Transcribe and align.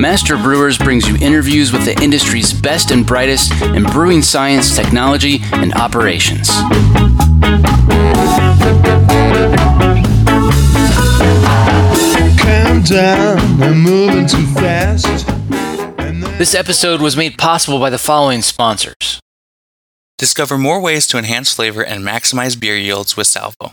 Master 0.00 0.36
Brewers 0.36 0.78
brings 0.78 1.08
you 1.08 1.16
interviews 1.16 1.72
with 1.72 1.84
the 1.84 2.00
industry's 2.00 2.52
best 2.52 2.92
and 2.92 3.04
brightest 3.04 3.50
in 3.62 3.82
brewing 3.82 4.22
science, 4.22 4.76
technology, 4.76 5.40
and 5.52 5.74
operations. 5.74 6.48
Calm 12.38 12.82
down, 12.82 13.38
I'm 13.60 13.80
moving 13.80 14.26
too 14.28 14.46
fast. 14.54 15.26
This 16.38 16.54
episode 16.54 17.00
was 17.00 17.16
made 17.16 17.36
possible 17.36 17.80
by 17.80 17.90
the 17.90 17.98
following 17.98 18.42
sponsors. 18.42 19.20
Discover 20.16 20.58
more 20.58 20.80
ways 20.80 21.08
to 21.08 21.18
enhance 21.18 21.52
flavor 21.52 21.84
and 21.84 22.04
maximize 22.04 22.58
beer 22.58 22.76
yields 22.76 23.16
with 23.16 23.26
Salvo. 23.26 23.72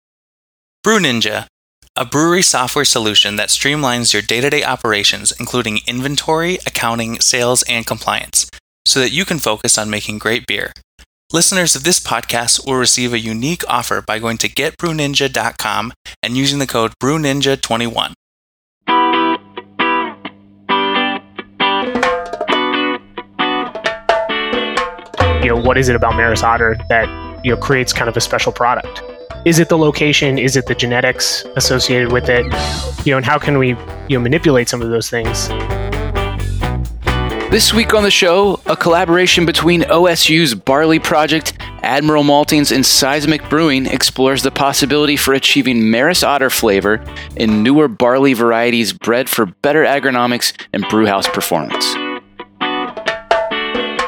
Brew 0.83 0.97
Ninja, 0.97 1.45
a 1.95 2.05
brewery 2.05 2.41
software 2.41 2.85
solution 2.85 3.35
that 3.35 3.49
streamlines 3.49 4.13
your 4.13 4.23
day 4.23 4.41
to 4.41 4.49
day 4.49 4.63
operations, 4.63 5.31
including 5.39 5.81
inventory, 5.85 6.57
accounting, 6.65 7.19
sales, 7.19 7.61
and 7.69 7.85
compliance, 7.85 8.49
so 8.87 8.99
that 8.99 9.11
you 9.11 9.23
can 9.23 9.37
focus 9.37 9.77
on 9.77 9.91
making 9.91 10.17
great 10.17 10.47
beer. 10.47 10.73
Listeners 11.31 11.75
of 11.75 11.83
this 11.83 11.99
podcast 11.99 12.65
will 12.65 12.77
receive 12.77 13.13
a 13.13 13.19
unique 13.19 13.63
offer 13.69 14.01
by 14.01 14.17
going 14.17 14.39
to 14.39 14.49
getbrewninja.com 14.49 15.93
and 16.23 16.35
using 16.35 16.57
the 16.57 16.65
code 16.65 16.93
BrewNinja21. 16.99 18.13
You 25.43 25.49
know, 25.49 25.61
what 25.61 25.77
is 25.77 25.89
it 25.89 25.95
about 25.95 26.15
Maris 26.15 26.41
Otter 26.41 26.75
that, 26.89 27.45
you 27.45 27.51
know, 27.51 27.61
creates 27.61 27.93
kind 27.93 28.09
of 28.09 28.17
a 28.17 28.21
special 28.21 28.51
product? 28.51 29.03
Is 29.43 29.57
it 29.57 29.69
the 29.69 29.77
location? 29.77 30.37
Is 30.37 30.55
it 30.55 30.67
the 30.67 30.75
genetics 30.75 31.43
associated 31.55 32.11
with 32.11 32.29
it? 32.29 32.45
You 33.07 33.13
know, 33.13 33.17
and 33.17 33.25
how 33.25 33.39
can 33.39 33.57
we, 33.57 33.69
you 34.07 34.17
know, 34.17 34.19
manipulate 34.19 34.69
some 34.69 34.83
of 34.83 34.89
those 34.91 35.09
things? 35.09 35.47
This 37.49 37.73
week 37.73 37.95
on 37.95 38.03
the 38.03 38.11
show, 38.11 38.61
a 38.67 38.77
collaboration 38.77 39.47
between 39.47 39.81
OSU's 39.81 40.53
Barley 40.53 40.99
Project, 40.99 41.57
Admiral 41.81 42.23
Maltings, 42.23 42.71
and 42.73 42.85
Seismic 42.85 43.49
Brewing 43.49 43.87
explores 43.87 44.43
the 44.43 44.51
possibility 44.51 45.17
for 45.17 45.33
achieving 45.33 45.89
Maris 45.89 46.21
Otter 46.21 46.51
flavor 46.51 47.03
in 47.35 47.63
newer 47.63 47.87
barley 47.87 48.33
varieties 48.33 48.93
bred 48.93 49.27
for 49.27 49.47
better 49.47 49.83
agronomics 49.83 50.53
and 50.71 50.85
brewhouse 50.87 51.27
performance. 51.27 51.95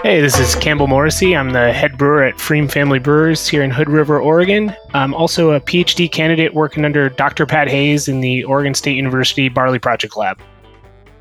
Hey, 0.04 0.20
this 0.20 0.38
is 0.38 0.54
Campbell 0.56 0.88
Morrissey. 0.88 1.34
I'm 1.34 1.52
the 1.52 1.72
head 1.72 1.98
brewer 1.98 2.26
at 2.26 2.36
Pfriem 2.36 2.70
Family 2.70 3.00
Brewers 3.00 3.48
here 3.48 3.64
in 3.64 3.72
Hood 3.72 3.90
River, 3.90 4.20
Oregon. 4.20 4.76
I'm 4.94 5.14
also 5.14 5.52
a 5.52 5.62
PhD 5.62 6.12
candidate 6.12 6.54
working 6.54 6.84
under 6.84 7.08
Dr. 7.08 7.46
Pat 7.46 7.70
Hayes 7.70 8.10
in 8.10 8.20
the 8.20 8.44
Oregon 8.44 8.74
State 8.74 8.98
University 8.98 9.48
Barley 9.48 9.80
Project 9.80 10.18
Lab. 10.18 10.42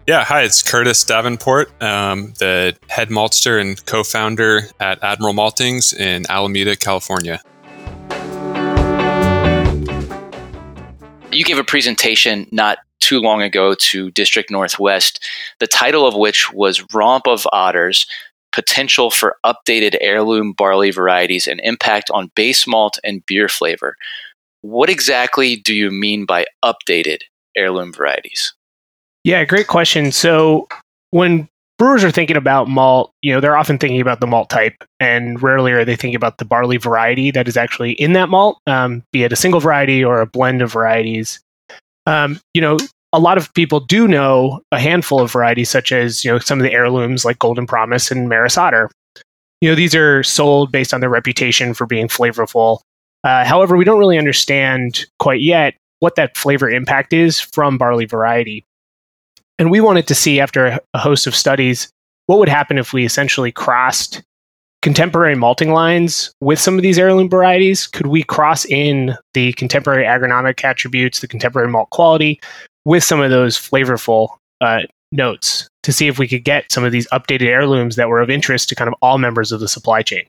Yeah, 0.09 0.25
hi, 0.25 0.43
it's 0.43 0.65
Curtis 0.65 1.05
Davenport, 1.05 1.71
um, 1.81 2.35
the 2.41 2.77
head 2.89 3.09
maltster 3.09 3.61
and 3.61 3.87
co 3.87 4.03
founder 4.03 4.63
at 4.81 5.01
Admiral 5.05 5.33
Maltings 5.33 5.95
in 5.97 6.29
Alameda, 6.29 6.75
California. 6.75 7.41
You 11.31 11.45
gave 11.45 11.59
a 11.59 11.65
presentation 11.65 12.49
not 12.51 12.79
too 12.99 13.21
long 13.21 13.43
ago 13.43 13.75
to 13.75 14.11
District 14.11 14.51
Northwest, 14.51 15.25
the 15.61 15.69
title 15.69 16.05
of 16.05 16.17
which 16.17 16.53
was 16.53 16.85
Romp 16.93 17.29
of 17.29 17.47
Otters 17.53 18.07
Potential 18.53 19.11
for 19.11 19.37
Updated 19.45 19.97
Heirloom 20.01 20.53
Barley 20.53 20.91
Varieties 20.91 21.47
and 21.47 21.61
Impact 21.65 22.11
on 22.11 22.31
Base 22.35 22.67
Malt 22.67 22.99
and 23.03 23.25
Beer 23.27 23.49
Flavor. 23.49 23.97
What 24.61 24.89
exactly 24.89 25.57
do 25.57 25.75
you 25.75 25.91
mean 25.91 26.25
by 26.25 26.47
updated 26.65 27.23
heirloom 27.57 27.93
varieties? 27.93 28.55
Yeah, 29.25 29.45
great 29.45 29.67
question. 29.67 30.13
So 30.13 30.69
when 31.11 31.49
brewers 31.79 32.05
are 32.05 32.11
thinking 32.11 32.37
about 32.37 32.69
malt, 32.69 33.13
you 33.23 33.33
know, 33.33 33.41
they're 33.41 33.57
often 33.57 33.79
thinking 33.79 34.01
about 34.01 34.21
the 34.21 34.27
malt 34.27 34.51
type, 34.51 34.85
and 35.01 35.43
rarely 35.43 35.73
are 35.73 35.85
they 35.85 35.97
thinking 35.97 36.15
about 36.15 36.39
the 36.39 36.45
barley 36.45 36.77
variety 36.77 37.31
that 37.33 37.49
is 37.49 37.57
actually 37.57 37.93
in 37.93 38.13
that 38.13 38.29
malt, 38.29 38.59
um, 38.67 39.03
be 39.13 39.25
it 39.25 39.33
a 39.33 39.37
single 39.37 39.61
variety 39.61 40.05
or 40.05 40.21
a 40.21 40.27
blend 40.27 40.63
of 40.63 40.73
varieties. 40.73 41.41
Um, 42.07 42.41
you 42.55 42.61
know, 42.61 42.79
a 43.13 43.21
lot 43.21 43.37
of 43.37 43.53
people 43.55 43.81
do 43.81 44.09
know 44.09 44.61
a 44.73 44.79
handful 44.79 45.21
of 45.21 45.33
varieties, 45.33 45.71
such 45.71 45.93
as 45.93 46.25
you 46.25 46.31
know 46.31 46.39
some 46.39 46.59
of 46.59 46.65
the 46.65 46.73
heirlooms 46.73 47.25
like 47.25 47.39
Golden 47.39 47.67
Promise 47.67 48.11
and 48.11 48.29
Maris 48.29 48.57
Otter. 48.57 48.91
You 49.61 49.69
know, 49.69 49.75
these 49.75 49.95
are 49.95 50.23
sold 50.23 50.73
based 50.73 50.93
on 50.93 51.01
their 51.01 51.11
reputation 51.11 51.75
for 51.75 51.87
being 51.87 52.09
flavorful. 52.09 52.81
Uh, 53.23 53.45
however, 53.45 53.77
we 53.77 53.85
don't 53.85 53.99
really 53.99 54.19
understand 54.19 55.07
quite 55.19 55.41
yet 55.41 55.75
what 56.01 56.17
that 56.17 56.37
flavor 56.37 56.69
impact 56.69 57.13
is 57.13 57.39
from 57.41 57.79
barley 57.79 58.07
variety. 58.07 58.65
And 59.59 59.71
we 59.71 59.81
wanted 59.81 60.09
to 60.09 60.15
see, 60.17 60.41
after 60.41 60.81
a 60.95 60.99
host 60.99 61.29
of 61.29 61.37
studies, 61.37 61.89
what 62.27 62.41
would 62.41 62.49
happen 62.49 62.79
if 62.79 62.93
we 62.93 63.05
essentially 63.05 63.53
crossed 63.53 64.23
contemporary 64.81 65.37
malting 65.37 65.71
lines 65.71 66.33
with 66.41 66.59
some 66.59 66.77
of 66.77 66.83
these 66.83 66.99
heirloom 66.99 67.31
varieties? 67.31 67.87
Could 67.87 68.07
we 68.07 68.25
cross 68.25 68.65
in 68.65 69.15
the 69.35 69.53
contemporary 69.53 70.05
agronomic 70.05 70.65
attributes, 70.65 71.21
the 71.21 71.29
contemporary 71.29 71.69
malt 71.69 71.91
quality, 71.91 72.41
with 72.85 73.05
some 73.05 73.21
of 73.21 73.31
those 73.31 73.57
flavorful 73.57 74.37
uh, 74.61 74.81
notes 75.11 75.69
to 75.83 75.93
see 75.93 76.09
if 76.09 76.19
we 76.19 76.29
could 76.29 76.45
get 76.45 76.71
some 76.71 76.85
of 76.85 76.93
these 76.93 77.09
updated 77.09 77.47
heirlooms 77.47 77.97
that 77.97 78.09
were 78.09 78.21
of 78.21 78.31
interest 78.31 78.69
to 78.69 78.75
kind 78.75 78.89
of 78.89 78.95
all 79.03 79.19
members 79.19 79.53
of 79.53 79.61
the 79.61 79.69
supply 79.69 80.03
chain? 80.03 80.25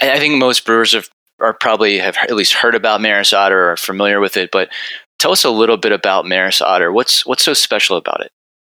I 0.00 0.18
think 0.18 0.36
most 0.36 0.64
brewers 0.64 0.92
have, 0.92 1.08
are 1.40 1.54
probably 1.54 1.98
have 1.98 2.16
at 2.16 2.34
least 2.34 2.54
heard 2.54 2.74
about 2.74 3.00
Maris 3.00 3.32
Otter 3.32 3.66
or 3.66 3.72
are 3.72 3.76
familiar 3.76 4.20
with 4.20 4.36
it, 4.36 4.50
but 4.50 4.68
Tell 5.22 5.30
us 5.30 5.44
a 5.44 5.50
little 5.50 5.76
bit 5.76 5.92
about 5.92 6.26
Maris 6.26 6.60
Otter. 6.60 6.90
What's 6.90 7.24
what's 7.24 7.44
so 7.44 7.54
special 7.54 7.96
about 7.96 8.22
it? 8.22 8.32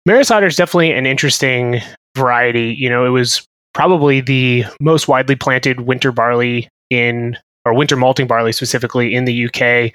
Maris 0.05 0.29
Otter 0.29 0.45
is 0.45 0.55
definitely 0.55 0.91
an 0.91 1.07
interesting 1.07 1.81
variety. 2.15 2.75
You 2.77 2.87
know, 2.87 3.03
it 3.03 3.09
was 3.09 3.43
probably 3.73 4.21
the 4.21 4.63
most 4.79 5.07
widely 5.07 5.35
planted 5.35 5.81
winter 5.81 6.11
barley 6.11 6.69
in 6.91 7.35
or 7.65 7.73
winter 7.73 7.95
malting 7.95 8.27
barley 8.27 8.51
specifically 8.51 9.13
in 9.13 9.25
the 9.25 9.45
UK, 9.45 9.91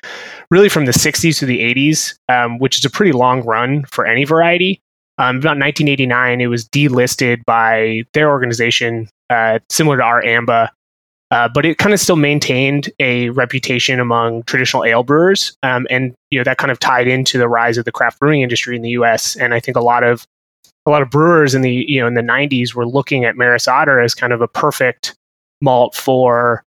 really 0.50 0.68
from 0.68 0.86
the 0.86 0.92
60s 0.92 1.38
to 1.38 1.46
the 1.46 1.60
80s, 1.60 2.14
um, 2.28 2.58
which 2.58 2.78
is 2.78 2.84
a 2.84 2.90
pretty 2.90 3.12
long 3.12 3.42
run 3.42 3.84
for 3.84 4.06
any 4.06 4.24
variety. 4.24 4.80
Um, 5.18 5.36
about 5.36 5.58
1989, 5.58 6.40
it 6.40 6.46
was 6.46 6.66
delisted 6.68 7.44
by 7.44 8.02
their 8.14 8.30
organization, 8.30 9.08
uh, 9.28 9.58
similar 9.68 9.98
to 9.98 10.02
our 10.02 10.22
AMBA, 10.22 10.70
uh, 11.30 11.48
but 11.52 11.64
it 11.64 11.78
kind 11.78 11.94
of 11.94 12.00
still 12.00 12.16
maintained 12.16 12.90
a 12.98 13.28
reputation 13.30 14.00
among 14.00 14.42
traditional 14.44 14.84
ale 14.84 15.04
brewers, 15.04 15.56
um, 15.62 15.86
and 15.90 16.14
you 16.30 16.38
know 16.38 16.44
that 16.44 16.58
kind 16.58 16.72
of 16.72 16.80
tied 16.80 17.06
into 17.06 17.38
the 17.38 17.48
rise 17.48 17.78
of 17.78 17.84
the 17.84 17.92
craft 17.92 18.18
brewing 18.18 18.40
industry 18.40 18.74
in 18.74 18.82
the 18.82 18.90
U.S. 18.90 19.36
And 19.36 19.54
I 19.54 19.60
think 19.60 19.76
a 19.76 19.80
lot 19.80 20.02
of 20.02 20.26
a 20.86 20.90
lot 20.90 21.02
of 21.02 21.10
brewers 21.10 21.54
in 21.54 21.62
the 21.62 21.84
you 21.86 22.00
know 22.00 22.08
in 22.08 22.14
the 22.14 22.22
90s 22.22 22.74
were 22.74 22.86
looking 22.86 23.24
at 23.24 23.36
Maris 23.36 23.68
Otter 23.68 24.00
as 24.00 24.12
kind 24.12 24.32
of 24.32 24.40
a 24.40 24.48
perfect 24.48 25.14
malt 25.60 25.94
for 25.94 26.64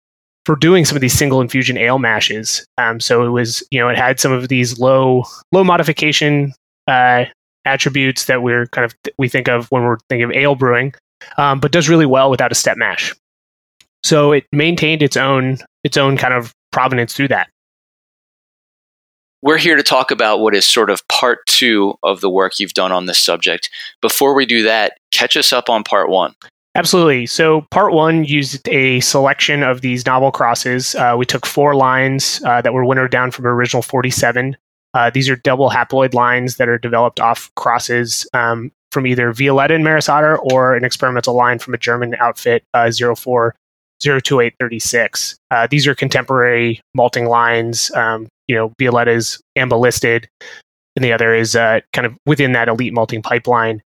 for 0.48 0.56
doing 0.56 0.86
some 0.86 0.96
of 0.96 1.02
these 1.02 1.12
single 1.12 1.42
infusion 1.42 1.78
ale 1.78 2.00
mashes. 2.00 2.66
Um, 2.78 3.02
so 3.02 3.26
it 3.26 3.32
was 3.32 3.62
you 3.70 3.82
know 3.82 3.90
it 3.90 3.98
had 3.98 4.18
some 4.18 4.32
of 4.32 4.48
these 4.48 4.80
low 4.80 5.26
low 5.52 5.66
modification 5.66 6.54
uh, 6.88 7.26
attributes 7.66 8.26
that 8.26 8.42
we're 8.42 8.66
kind 8.68 8.86
of 8.86 8.96
we 9.18 9.28
think 9.28 9.50
of 9.50 9.70
when 9.72 9.84
we're 9.84 9.98
thinking 10.08 10.24
of 10.24 10.32
ale 10.32 10.56
brewing, 10.56 10.94
um, 11.38 11.60
but 11.60 11.74
does 11.74 11.90
really 11.90 12.06
well 12.06 12.32
without 12.32 12.50
a 12.50 12.56
step 12.56 12.78
mash. 12.78 13.14
So 14.04 14.32
it 14.32 14.46
maintained 14.54 15.04
its 15.04 15.18
own 15.18 15.58
its 15.84 15.98
own 15.98 16.16
kind 16.16 16.34
of 16.34 16.54
provenance 16.72 17.14
through 17.14 17.28
that. 17.28 17.50
We're 19.42 19.58
here 19.58 19.76
to 19.76 19.84
talk 19.84 20.12
about 20.12 20.40
what 20.40 20.56
is 20.56 20.66
sort 20.66 20.90
of 20.90 21.06
part 21.10 21.40
two 21.46 21.96
of 22.04 22.22
the 22.22 22.30
work 22.30 22.58
you've 22.58 22.74
done 22.74 22.94
on 22.94 23.06
this 23.06 23.20
subject. 23.20 23.70
Before 24.02 24.34
we 24.34 24.46
do 24.46 24.64
that, 24.64 24.94
catch 25.12 25.36
us 25.36 25.52
up 25.52 25.70
on 25.70 25.84
part 25.84 26.10
one. 26.10 26.36
Absolutely. 26.78 27.26
So, 27.26 27.66
part 27.72 27.92
one 27.92 28.24
used 28.24 28.70
a 28.70 29.00
selection 29.00 29.64
of 29.64 29.82
these 29.82 30.06
novel 30.06 30.32
crosses. 30.32 30.94
Uh, 30.94 31.16
we 31.18 31.26
took 31.26 31.48
four 31.48 31.74
lines 31.74 32.40
uh, 32.46 32.62
that 32.62 32.72
were 32.72 32.86
winnowed 32.86 33.10
down 33.10 33.32
from 33.32 33.48
original 33.48 33.82
47. 33.82 34.56
Uh, 34.94 35.10
these 35.10 35.28
are 35.28 35.36
double 35.36 35.72
haploid 35.72 36.14
lines 36.14 36.58
that 36.58 36.70
are 36.70 36.78
developed 36.78 37.20
off 37.20 37.52
crosses 37.56 38.30
um, 38.34 38.72
from 38.92 39.08
either 39.08 39.34
Violetta 39.34 39.74
and 39.74 39.84
Maris 39.84 40.08
Otter 40.08 40.38
or 40.38 40.76
an 40.76 40.86
experimental 40.86 41.34
line 41.34 41.58
from 41.58 41.74
a 41.74 41.80
German 41.80 42.14
outfit, 42.20 42.64
uh, 42.76 42.86
04-02836. 42.86 45.36
Uh, 45.50 45.66
these 45.70 45.88
are 45.88 45.96
contemporary 45.96 46.80
malting 46.94 47.26
lines. 47.26 47.90
Um, 47.96 48.28
you 48.48 48.56
know, 48.56 48.72
Violetta's 48.80 49.42
AMBA 49.58 49.80
listed, 49.80 50.30
and 50.96 51.04
the 51.04 51.12
other 51.12 51.34
is 51.34 51.56
uh, 51.56 51.80
kind 51.92 52.06
of 52.06 52.16
within 52.28 52.52
that 52.52 52.68
elite 52.68 52.94
malting 52.94 53.24
pipeline. 53.24 53.82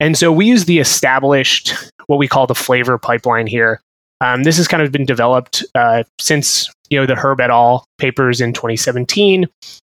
And 0.00 0.16
so 0.16 0.32
we 0.32 0.46
use 0.46 0.64
the 0.64 0.78
established, 0.78 1.74
what 2.06 2.18
we 2.18 2.28
call 2.28 2.46
the 2.46 2.54
flavor 2.54 2.98
pipeline 2.98 3.46
here. 3.46 3.80
Um, 4.20 4.42
this 4.44 4.56
has 4.56 4.68
kind 4.68 4.82
of 4.82 4.90
been 4.90 5.06
developed 5.06 5.64
uh, 5.74 6.02
since 6.20 6.70
you 6.90 6.98
know 6.98 7.06
the 7.06 7.14
Herb 7.14 7.40
et 7.40 7.50
al. 7.50 7.84
papers 7.98 8.40
in 8.40 8.52
2017, 8.52 9.46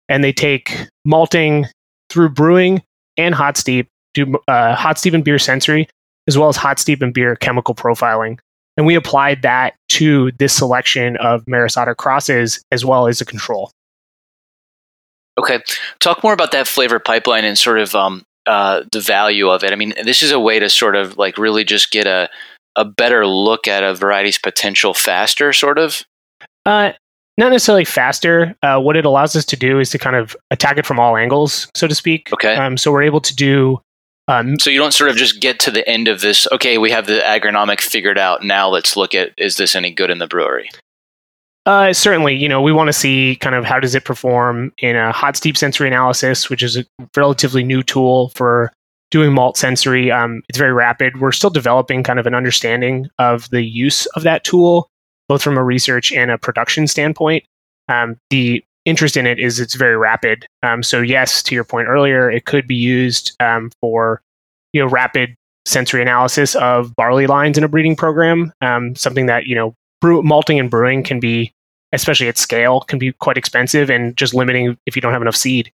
and 0.10 0.24
they 0.24 0.32
take 0.32 0.88
malting 1.06 1.66
through 2.10 2.30
brewing 2.30 2.82
and 3.18 3.36
hot 3.36 3.58
steep, 3.58 3.88
do 4.14 4.38
uh, 4.48 4.76
hot 4.76 4.98
steep 4.98 5.14
and 5.14 5.24
beer 5.24 5.40
sensory, 5.40 5.90
as 6.28 6.38
well 6.38 6.50
as 6.50 6.56
hot 6.56 6.80
steep 6.80 7.02
and 7.02 7.14
beer 7.14 7.36
chemical 7.36 7.76
profiling. 7.76 8.40
And 8.78 8.86
we 8.86 8.96
applied 8.96 9.42
that 9.44 9.76
to 9.90 10.32
this 10.40 10.54
selection 10.54 11.18
of 11.18 11.48
Maris 11.48 11.78
Otter 11.78 11.96
crosses 11.96 12.62
as 12.72 12.84
well 12.84 13.08
as 13.08 13.22
a 13.22 13.26
control. 13.26 13.72
Okay, 15.38 15.60
talk 16.00 16.24
more 16.24 16.34
about 16.34 16.52
that 16.52 16.68
flavor 16.68 17.00
pipeline 17.00 17.44
and 17.44 17.58
sort 17.58 17.80
of 17.80 17.96
um, 17.96 18.24
uh, 18.46 18.84
the 18.92 19.00
value 19.00 19.50
of 19.50 19.64
it. 19.64 19.72
I 19.72 19.76
mean, 19.76 19.94
this 20.04 20.22
is 20.22 20.32
a 20.32 20.40
way 20.40 20.60
to 20.60 20.70
sort 20.70 20.96
of 20.96 21.18
like 21.18 21.38
really 21.38 21.64
just 21.64 21.92
get 21.92 22.08
a 22.08 22.30
a 22.76 22.86
better 22.86 23.26
look 23.28 23.68
at 23.68 23.84
a 23.84 23.94
variety's 23.94 24.38
potential 24.38 24.94
faster, 24.94 25.54
sort 25.54 25.78
of. 25.78 26.04
Uh, 26.66 26.94
not 27.38 27.52
necessarily 27.52 27.86
faster. 27.86 28.56
Uh, 28.62 28.80
what 28.80 28.96
it 28.96 29.06
allows 29.06 29.36
us 29.36 29.46
to 29.46 29.56
do 29.56 29.80
is 29.80 29.90
to 29.92 29.98
kind 29.98 30.16
of 30.16 30.36
attack 30.52 30.78
it 30.78 30.86
from 30.86 31.00
all 31.00 31.18
angles, 31.18 31.68
so 31.76 31.88
to 31.88 31.96
speak. 31.96 32.32
Okay. 32.34 32.56
Um, 32.56 32.78
so 32.78 32.92
we're 32.92 33.04
able 33.04 33.22
to 33.22 33.36
do. 33.36 33.80
Um, 34.28 34.58
so 34.60 34.70
you 34.70 34.80
don't 34.80 34.94
sort 34.94 35.10
of 35.10 35.18
just 35.18 35.42
get 35.42 35.60
to 35.62 35.72
the 35.72 35.88
end 35.88 36.08
of 36.08 36.22
this. 36.22 36.48
Okay, 36.52 36.78
we 36.78 36.92
have 36.92 37.08
the 37.08 37.20
agronomic 37.20 37.82
figured 37.82 38.18
out. 38.18 38.44
Now 38.44 38.70
let's 38.70 38.96
look 38.96 39.14
at 39.14 39.32
is 39.38 39.58
this 39.58 39.76
any 39.76 39.92
good 39.92 40.10
in 40.10 40.20
the 40.20 40.28
brewery? 40.28 40.70
Uh, 41.66 41.94
certainly, 41.94 42.36
you 42.36 42.50
know, 42.50 42.62
we 42.62 42.74
want 42.74 42.88
to 42.88 42.94
see 42.94 43.38
kind 43.38 43.56
of 43.56 43.64
how 43.64 43.80
does 43.80 43.96
it 43.96 44.04
perform 44.04 44.74
in 44.80 44.96
a 44.96 45.12
hot 45.14 45.38
steep 45.38 45.56
sensory 45.56 45.88
analysis, 45.88 46.50
which 46.50 46.62
is 46.62 46.76
a 46.76 46.86
relatively 47.16 47.64
new 47.64 47.82
tool 47.82 48.30
for 48.30 48.72
doing 49.12 49.32
malt 49.32 49.56
sensory. 49.56 50.12
Um, 50.12 50.42
it's 50.50 50.58
very 50.58 50.74
rapid. 50.74 51.22
We're 51.22 51.32
still 51.32 51.50
developing 51.50 52.04
kind 52.04 52.20
of 52.20 52.28
an 52.28 52.34
understanding 52.34 53.10
of 53.18 53.50
the 53.52 53.64
use 53.64 54.06
of 54.08 54.24
that 54.24 54.44
tool, 54.44 54.90
both 55.30 55.42
from 55.42 55.58
a 55.58 55.64
research 55.64 56.12
and 56.12 56.32
a 56.32 56.38
production 56.38 56.88
standpoint. 56.88 57.46
Um, 57.88 58.18
the 58.30 58.64
interest 58.86 59.16
in 59.16 59.26
it 59.26 59.40
is 59.40 59.60
it's 59.60 59.76
very 59.76 59.96
rapid. 59.96 60.46
Um, 60.64 60.84
so 60.84 61.00
yes, 61.00 61.42
to 61.44 61.56
your 61.56 61.64
point 61.64 61.88
earlier, 61.88 62.30
it 62.30 62.46
could 62.46 62.68
be 62.68 62.76
used 62.76 63.36
um, 63.40 63.72
for 63.80 64.22
you 64.74 64.82
know 64.82 64.88
rapid 64.88 65.36
sensory 65.66 66.02
analysis 66.02 66.56
of 66.56 66.94
barley 66.96 67.28
lines 67.28 67.58
in 67.58 67.64
a 67.64 67.70
breeding 67.70 67.96
program. 67.96 68.52
Um, 68.62 68.96
something 68.96 69.28
that 69.28 69.46
you 69.46 69.56
know 69.56 69.76
brew, 70.04 70.22
malting 70.22 70.60
and 70.60 70.70
brewing 70.70 71.02
can 71.02 71.22
be, 71.22 71.54
especially 71.94 72.28
at 72.28 72.38
scale, 72.38 72.82
can 72.82 73.00
be 73.00 73.14
quite 73.14 73.38
expensive 73.38 73.90
and 73.90 74.18
just 74.18 74.34
limiting 74.34 74.78
if 74.86 74.98
you 74.98 75.02
don't 75.02 75.14
have 75.14 75.22
enough 75.22 75.36
seed. 75.36 75.72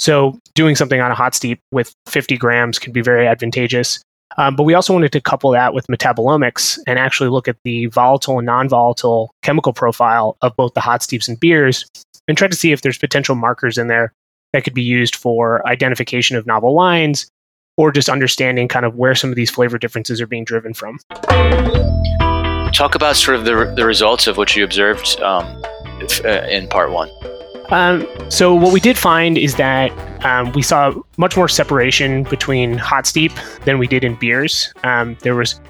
So 0.00 0.36
doing 0.54 0.74
something 0.74 1.00
on 1.00 1.12
a 1.12 1.14
hot 1.14 1.32
steep 1.32 1.60
with 1.70 1.94
50 2.06 2.36
grams 2.36 2.80
can 2.80 2.92
be 2.92 3.02
very 3.02 3.28
advantageous. 3.28 4.02
Um, 4.36 4.56
but 4.56 4.64
we 4.64 4.74
also 4.74 4.92
wanted 4.92 5.12
to 5.12 5.20
couple 5.20 5.52
that 5.52 5.74
with 5.74 5.86
metabolomics 5.86 6.78
and 6.88 6.98
actually 6.98 7.30
look 7.30 7.46
at 7.46 7.56
the 7.62 7.86
volatile 7.86 8.38
and 8.38 8.46
non-volatile 8.46 9.30
chemical 9.42 9.72
profile 9.72 10.36
of 10.42 10.56
both 10.56 10.74
the 10.74 10.80
hot 10.80 11.04
steeps 11.04 11.28
and 11.28 11.38
beers 11.38 11.86
and 12.26 12.36
try 12.36 12.48
to 12.48 12.56
see 12.56 12.72
if 12.72 12.82
there's 12.82 12.98
potential 12.98 13.36
markers 13.36 13.78
in 13.78 13.86
there 13.86 14.12
that 14.52 14.64
could 14.64 14.74
be 14.74 14.82
used 14.82 15.14
for 15.14 15.66
identification 15.68 16.36
of 16.36 16.46
novel 16.46 16.74
lines 16.74 17.30
or 17.76 17.92
just 17.92 18.08
understanding 18.08 18.66
kind 18.66 18.84
of 18.84 18.96
where 18.96 19.14
some 19.14 19.30
of 19.30 19.36
these 19.36 19.50
flavor 19.50 19.78
differences 19.78 20.20
are 20.20 20.26
being 20.26 20.44
driven 20.44 20.74
from. 20.74 20.98
Talk 22.78 22.94
about 22.94 23.16
sort 23.16 23.36
of 23.36 23.44
the, 23.44 23.74
the 23.74 23.84
results 23.84 24.28
of 24.28 24.36
what 24.36 24.54
you 24.54 24.62
observed 24.62 25.20
um, 25.20 25.44
uh, 26.24 26.28
in 26.48 26.68
part 26.68 26.92
one. 26.92 27.10
Um, 27.70 28.06
so 28.28 28.54
what 28.54 28.72
we 28.72 28.78
did 28.78 28.96
find 28.96 29.36
is 29.36 29.56
that 29.56 29.90
um, 30.24 30.52
we 30.52 30.62
saw 30.62 30.94
much 31.16 31.36
more 31.36 31.48
separation 31.48 32.22
between 32.22 32.78
hot 32.78 33.04
steep 33.04 33.32
than 33.64 33.80
we 33.80 33.88
did 33.88 34.04
in 34.04 34.14
beers. 34.14 34.72
Um, 34.84 35.16
there 35.22 35.34
was 35.34 35.60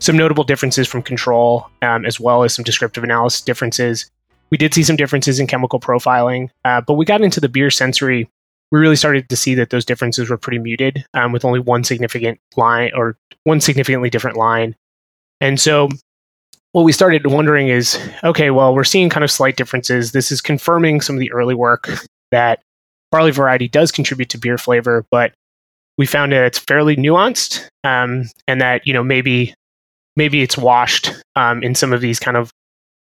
some 0.00 0.16
notable 0.16 0.42
differences 0.42 0.88
from 0.88 1.02
control, 1.02 1.70
um, 1.82 2.04
as 2.04 2.18
well 2.18 2.42
as 2.42 2.54
some 2.54 2.64
descriptive 2.64 3.04
analysis 3.04 3.42
differences. 3.42 4.10
We 4.50 4.58
did 4.58 4.74
see 4.74 4.82
some 4.82 4.96
differences 4.96 5.38
in 5.38 5.46
chemical 5.46 5.78
profiling, 5.78 6.50
uh, 6.64 6.80
but 6.80 6.94
we 6.94 7.04
got 7.04 7.22
into 7.22 7.38
the 7.38 7.48
beer 7.48 7.70
sensory. 7.70 8.28
We 8.72 8.80
really 8.80 8.96
started 8.96 9.28
to 9.28 9.36
see 9.36 9.54
that 9.54 9.70
those 9.70 9.84
differences 9.84 10.28
were 10.28 10.36
pretty 10.36 10.58
muted, 10.58 11.06
um, 11.14 11.30
with 11.30 11.44
only 11.44 11.60
one 11.60 11.84
significant 11.84 12.40
line 12.56 12.90
or 12.92 13.16
one 13.44 13.60
significantly 13.60 14.10
different 14.10 14.36
line. 14.36 14.74
And 15.40 15.60
so 15.60 15.90
what 16.76 16.84
we 16.84 16.92
started 16.92 17.26
wondering 17.28 17.68
is 17.68 17.98
okay, 18.22 18.50
well, 18.50 18.74
we're 18.74 18.84
seeing 18.84 19.08
kind 19.08 19.24
of 19.24 19.30
slight 19.30 19.56
differences. 19.56 20.12
This 20.12 20.30
is 20.30 20.42
confirming 20.42 21.00
some 21.00 21.16
of 21.16 21.20
the 21.20 21.32
early 21.32 21.54
work 21.54 21.88
that 22.32 22.60
barley 23.10 23.30
variety 23.30 23.66
does 23.66 23.90
contribute 23.90 24.28
to 24.28 24.36
beer 24.36 24.58
flavor, 24.58 25.06
but 25.10 25.32
we 25.96 26.04
found 26.04 26.32
that 26.32 26.44
it's 26.44 26.58
fairly 26.58 26.94
nuanced 26.94 27.66
um, 27.82 28.24
and 28.46 28.60
that, 28.60 28.86
you 28.86 28.92
know, 28.92 29.02
maybe 29.02 29.54
maybe 30.16 30.42
it's 30.42 30.58
washed 30.58 31.14
um, 31.34 31.62
in 31.62 31.74
some 31.74 31.94
of 31.94 32.02
these 32.02 32.20
kind 32.20 32.36
of 32.36 32.50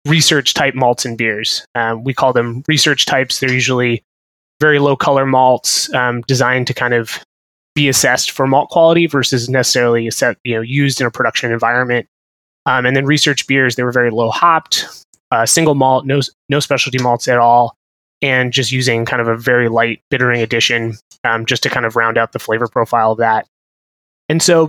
research 0.04 0.52
type 0.52 0.74
malts 0.74 1.04
and 1.04 1.16
beers. 1.16 1.64
Um, 1.76 2.02
we 2.02 2.12
call 2.12 2.32
them 2.32 2.64
research 2.66 3.06
types. 3.06 3.38
They're 3.38 3.52
usually 3.52 4.02
very 4.58 4.80
low 4.80 4.96
color 4.96 5.26
malts 5.26 5.94
um, 5.94 6.22
designed 6.22 6.66
to 6.66 6.74
kind 6.74 6.92
of 6.92 7.20
be 7.76 7.88
assessed 7.88 8.32
for 8.32 8.48
malt 8.48 8.70
quality 8.70 9.06
versus 9.06 9.48
necessarily 9.48 10.10
set, 10.10 10.38
you 10.42 10.56
know 10.56 10.60
used 10.60 11.00
in 11.00 11.06
a 11.06 11.10
production 11.12 11.52
environment 11.52 12.08
um, 12.70 12.86
and 12.86 12.94
then 12.94 13.04
research 13.04 13.48
beers, 13.48 13.74
they 13.74 13.82
were 13.82 13.90
very 13.90 14.12
low 14.12 14.30
hopped, 14.30 14.86
uh, 15.32 15.44
single 15.44 15.74
malt, 15.74 16.06
no 16.06 16.20
no 16.48 16.60
specialty 16.60 17.02
malts 17.02 17.26
at 17.26 17.36
all, 17.36 17.76
and 18.22 18.52
just 18.52 18.70
using 18.70 19.04
kind 19.04 19.20
of 19.20 19.26
a 19.26 19.36
very 19.36 19.68
light 19.68 20.00
bittering 20.08 20.40
addition 20.40 20.94
um, 21.24 21.46
just 21.46 21.64
to 21.64 21.68
kind 21.68 21.84
of 21.84 21.96
round 21.96 22.16
out 22.16 22.30
the 22.30 22.38
flavor 22.38 22.68
profile 22.68 23.10
of 23.10 23.18
that. 23.18 23.48
And 24.28 24.40
so 24.40 24.68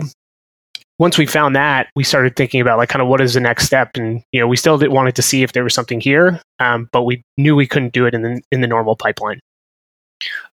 once 0.98 1.16
we 1.16 1.26
found 1.26 1.54
that, 1.54 1.90
we 1.94 2.02
started 2.02 2.34
thinking 2.34 2.60
about 2.60 2.76
like 2.76 2.88
kind 2.88 3.02
of 3.02 3.06
what 3.06 3.20
is 3.20 3.34
the 3.34 3.40
next 3.40 3.66
step, 3.66 3.92
and 3.94 4.20
you 4.32 4.40
know 4.40 4.48
we 4.48 4.56
still 4.56 4.76
wanted 4.90 5.14
to 5.14 5.22
see 5.22 5.44
if 5.44 5.52
there 5.52 5.62
was 5.62 5.72
something 5.72 6.00
here, 6.00 6.40
um, 6.58 6.88
but 6.90 7.02
we 7.02 7.22
knew 7.36 7.54
we 7.54 7.68
couldn't 7.68 7.92
do 7.92 8.06
it 8.06 8.14
in 8.14 8.22
the 8.22 8.42
in 8.50 8.62
the 8.62 8.66
normal 8.66 8.96
pipeline. 8.96 9.38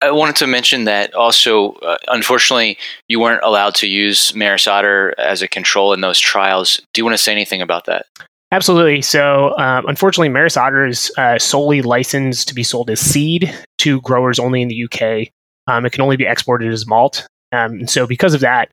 I 0.01 0.11
wanted 0.11 0.37
to 0.37 0.47
mention 0.47 0.85
that 0.85 1.15
also, 1.15 1.73
uh, 1.75 1.97
unfortunately, 2.09 2.77
you 3.09 3.21
weren't 3.21 3.43
allowed 3.43 3.75
to 3.77 3.87
use 3.87 4.35
Maris 4.35 4.67
Otter 4.67 5.15
as 5.19 5.41
a 5.41 5.49
control 5.49 5.93
in 5.93 6.03
those 6.03 6.19
trials. 6.19 6.81
Do 6.93 7.01
you 7.01 7.05
want 7.05 7.15
to 7.15 7.23
say 7.23 7.33
anything 7.33 7.63
about 7.63 7.87
that? 7.87 8.07
Absolutely. 8.53 9.03
So, 9.03 9.57
um, 9.59 9.87
unfortunately, 9.87 10.29
Maris 10.29 10.57
Otter 10.57 10.87
is 10.87 11.11
uh, 11.17 11.39
solely 11.39 11.83
licensed 11.83 12.49
to 12.49 12.55
be 12.55 12.63
sold 12.63 12.91
as 12.91 13.01
seed 13.01 13.53
to 13.79 14.01
growers 14.03 14.39
only 14.39 14.63
in 14.63 14.69
the 14.69 14.85
UK. 14.85 15.29
Um, 15.67 15.87
it 15.87 15.93
can 15.93 16.03
only 16.03 16.17
be 16.17 16.27
exported 16.27 16.71
as 16.73 16.87
malt. 16.87 17.27
Um, 17.53 17.73
and 17.73 17.91
so, 17.91 18.07
because 18.07 18.35
of 18.35 18.41
that, 18.41 18.71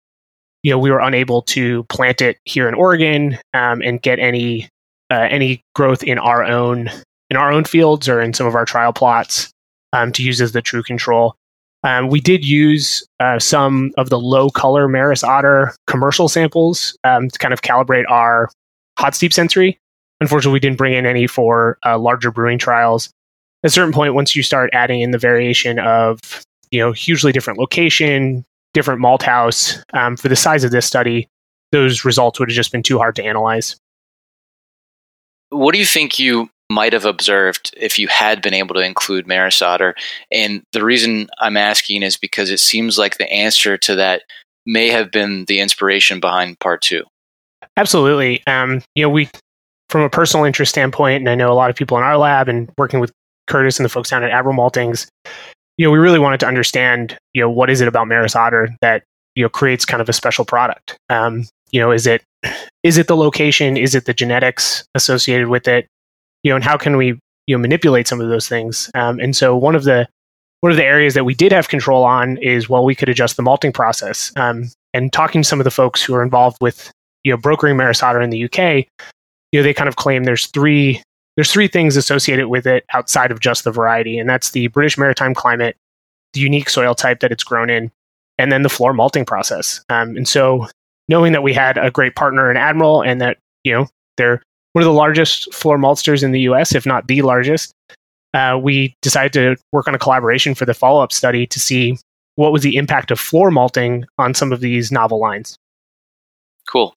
you 0.63 0.71
know, 0.71 0.77
we 0.77 0.91
were 0.91 0.99
unable 0.99 1.41
to 1.43 1.83
plant 1.85 2.21
it 2.21 2.37
here 2.45 2.67
in 2.67 2.75
Oregon 2.75 3.37
um, 3.53 3.81
and 3.81 4.01
get 4.01 4.19
any 4.19 4.67
uh, 5.09 5.27
any 5.29 5.61
growth 5.73 6.03
in 6.03 6.19
our 6.19 6.43
own 6.43 6.89
in 7.29 7.37
our 7.37 7.51
own 7.51 7.63
fields 7.63 8.09
or 8.09 8.21
in 8.21 8.33
some 8.33 8.45
of 8.45 8.55
our 8.55 8.65
trial 8.65 8.93
plots 8.93 9.51
um, 9.93 10.11
to 10.13 10.23
use 10.23 10.41
as 10.41 10.51
the 10.51 10.61
true 10.61 10.83
control. 10.83 11.35
Um, 11.83 12.09
we 12.09 12.19
did 12.19 12.45
use 12.45 13.03
uh, 13.19 13.39
some 13.39 13.91
of 13.97 14.09
the 14.09 14.19
low 14.19 14.49
color 14.49 14.87
Maris 14.87 15.23
Otter 15.23 15.73
commercial 15.87 16.29
samples 16.29 16.97
um, 17.03 17.29
to 17.29 17.39
kind 17.39 17.53
of 17.53 17.61
calibrate 17.61 18.05
our 18.07 18.49
hot 18.99 19.15
steep 19.15 19.33
sensory. 19.33 19.79
Unfortunately, 20.19 20.53
we 20.53 20.59
didn't 20.59 20.77
bring 20.77 20.93
in 20.93 21.07
any 21.07 21.25
for 21.25 21.79
uh, 21.83 21.97
larger 21.97 22.29
brewing 22.29 22.59
trials. 22.59 23.09
At 23.63 23.69
a 23.69 23.71
certain 23.71 23.93
point, 23.93 24.13
once 24.13 24.35
you 24.35 24.43
start 24.43 24.69
adding 24.73 25.01
in 25.01 25.11
the 25.11 25.17
variation 25.17 25.79
of 25.79 26.19
you 26.69 26.79
know 26.79 26.91
hugely 26.91 27.31
different 27.31 27.59
location, 27.59 28.45
different 28.73 29.01
malt 29.01 29.23
house 29.23 29.83
um, 29.93 30.17
for 30.17 30.29
the 30.29 30.35
size 30.35 30.63
of 30.63 30.71
this 30.71 30.85
study, 30.85 31.27
those 31.71 32.05
results 32.05 32.39
would 32.39 32.49
have 32.49 32.55
just 32.55 32.71
been 32.71 32.83
too 32.83 32.99
hard 32.99 33.15
to 33.15 33.23
analyze. 33.23 33.75
What 35.49 35.73
do 35.73 35.79
you 35.79 35.85
think 35.85 36.19
you 36.19 36.49
might 36.71 36.93
have 36.93 37.05
observed 37.05 37.73
if 37.77 37.99
you 37.99 38.07
had 38.07 38.41
been 38.41 38.53
able 38.53 38.73
to 38.75 38.81
include 38.81 39.27
Maris 39.27 39.61
Otter. 39.61 39.95
And 40.31 40.63
the 40.71 40.83
reason 40.83 41.27
I'm 41.39 41.57
asking 41.57 42.03
is 42.03 42.17
because 42.17 42.49
it 42.49 42.59
seems 42.59 42.97
like 42.97 43.17
the 43.17 43.31
answer 43.31 43.77
to 43.77 43.95
that 43.95 44.23
may 44.65 44.87
have 44.89 45.11
been 45.11 45.45
the 45.45 45.59
inspiration 45.59 46.19
behind 46.19 46.59
part 46.59 46.81
two. 46.81 47.03
Absolutely. 47.77 48.45
Um, 48.47 48.81
you 48.95 49.03
know, 49.03 49.09
we, 49.09 49.29
from 49.89 50.01
a 50.01 50.09
personal 50.09 50.45
interest 50.45 50.71
standpoint, 50.71 51.21
and 51.21 51.29
I 51.29 51.35
know 51.35 51.51
a 51.51 51.55
lot 51.55 51.69
of 51.69 51.75
people 51.75 51.97
in 51.97 52.03
our 52.03 52.17
lab 52.17 52.47
and 52.47 52.69
working 52.77 52.99
with 52.99 53.11
Curtis 53.47 53.79
and 53.79 53.85
the 53.85 53.89
folks 53.89 54.09
down 54.09 54.23
at 54.23 54.31
Admiral 54.31 54.55
Maltings, 54.55 55.07
you 55.77 55.85
know, 55.85 55.91
we 55.91 55.99
really 55.99 56.19
wanted 56.19 56.39
to 56.41 56.47
understand, 56.47 57.17
you 57.33 57.41
know, 57.41 57.49
what 57.49 57.69
is 57.69 57.81
it 57.81 57.87
about 57.87 58.07
Maris 58.07 58.35
Otter 58.35 58.75
that, 58.81 59.03
you 59.35 59.43
know, 59.43 59.49
creates 59.49 59.85
kind 59.85 60.01
of 60.01 60.09
a 60.09 60.13
special 60.13 60.45
product. 60.45 60.97
Um, 61.09 61.45
you 61.71 61.79
know, 61.79 61.91
is 61.91 62.05
it 62.05 62.21
is 62.83 62.97
it 62.97 63.07
the 63.07 63.15
location? 63.15 63.77
Is 63.77 63.95
it 63.95 64.05
the 64.05 64.13
genetics 64.13 64.83
associated 64.95 65.47
with 65.47 65.67
it? 65.67 65.87
You 66.43 66.51
know, 66.51 66.55
and 66.55 66.63
how 66.63 66.77
can 66.77 66.97
we 66.97 67.19
you 67.47 67.55
know 67.55 67.59
manipulate 67.59 68.07
some 68.07 68.21
of 68.21 68.29
those 68.29 68.47
things? 68.47 68.89
Um, 68.95 69.19
and 69.19 69.35
so 69.35 69.55
one 69.55 69.75
of 69.75 69.83
the 69.83 70.07
one 70.61 70.71
of 70.71 70.77
the 70.77 70.85
areas 70.85 71.15
that 71.15 71.25
we 71.25 71.33
did 71.33 71.51
have 71.51 71.69
control 71.69 72.03
on 72.03 72.37
is 72.37 72.69
well, 72.69 72.85
we 72.85 72.95
could 72.95 73.09
adjust 73.09 73.35
the 73.35 73.43
malting 73.43 73.73
process. 73.73 74.31
Um, 74.35 74.69
and 74.93 75.11
talking 75.11 75.41
to 75.41 75.47
some 75.47 75.59
of 75.59 75.63
the 75.63 75.71
folks 75.71 76.03
who 76.03 76.13
are 76.13 76.23
involved 76.23 76.57
with 76.61 76.91
you 77.23 77.31
know 77.31 77.37
brokering 77.37 77.77
Maris 77.77 78.03
Otter 78.03 78.21
in 78.21 78.29
the 78.29 78.45
UK, 78.45 78.87
you 79.51 79.59
know, 79.59 79.63
they 79.63 79.73
kind 79.73 79.87
of 79.87 79.95
claim 79.95 80.23
there's 80.23 80.47
three 80.47 81.01
there's 81.35 81.51
three 81.51 81.67
things 81.67 81.95
associated 81.95 82.49
with 82.49 82.67
it 82.67 82.85
outside 82.93 83.31
of 83.31 83.39
just 83.39 83.63
the 83.63 83.71
variety, 83.71 84.17
and 84.17 84.29
that's 84.29 84.51
the 84.51 84.67
British 84.67 84.97
maritime 84.97 85.33
climate, 85.33 85.77
the 86.33 86.41
unique 86.41 86.69
soil 86.69 86.93
type 86.93 87.21
that 87.21 87.31
it's 87.31 87.43
grown 87.43 87.69
in, 87.69 87.91
and 88.37 88.51
then 88.51 88.63
the 88.63 88.69
floor 88.69 88.93
malting 88.93 89.25
process. 89.25 89.83
Um, 89.89 90.15
and 90.17 90.27
so, 90.27 90.67
knowing 91.07 91.31
that 91.31 91.43
we 91.43 91.53
had 91.53 91.77
a 91.77 91.91
great 91.91 92.15
partner 92.15 92.51
in 92.51 92.57
Admiral, 92.57 93.01
and 93.01 93.21
that 93.21 93.37
you 93.63 93.73
know 93.73 93.87
they're 94.17 94.41
one 94.73 94.83
of 94.83 94.85
the 94.85 94.93
largest 94.93 95.53
floor 95.53 95.77
maltsters 95.77 96.23
in 96.23 96.31
the 96.31 96.41
U.S., 96.41 96.73
if 96.73 96.85
not 96.85 97.07
the 97.07 97.21
largest, 97.21 97.73
uh, 98.33 98.59
we 98.61 98.95
decided 99.01 99.33
to 99.33 99.55
work 99.71 99.87
on 99.87 99.95
a 99.95 99.99
collaboration 99.99 100.55
for 100.55 100.65
the 100.65 100.73
follow 100.73 101.03
up 101.03 101.11
study 101.11 101.45
to 101.47 101.59
see 101.59 101.97
what 102.35 102.51
was 102.51 102.63
the 102.63 102.77
impact 102.77 103.11
of 103.11 103.19
floor 103.19 103.51
malting 103.51 104.05
on 104.17 104.33
some 104.33 104.51
of 104.51 104.61
these 104.61 104.91
novel 104.91 105.19
lines. 105.19 105.57
Cool. 106.67 106.95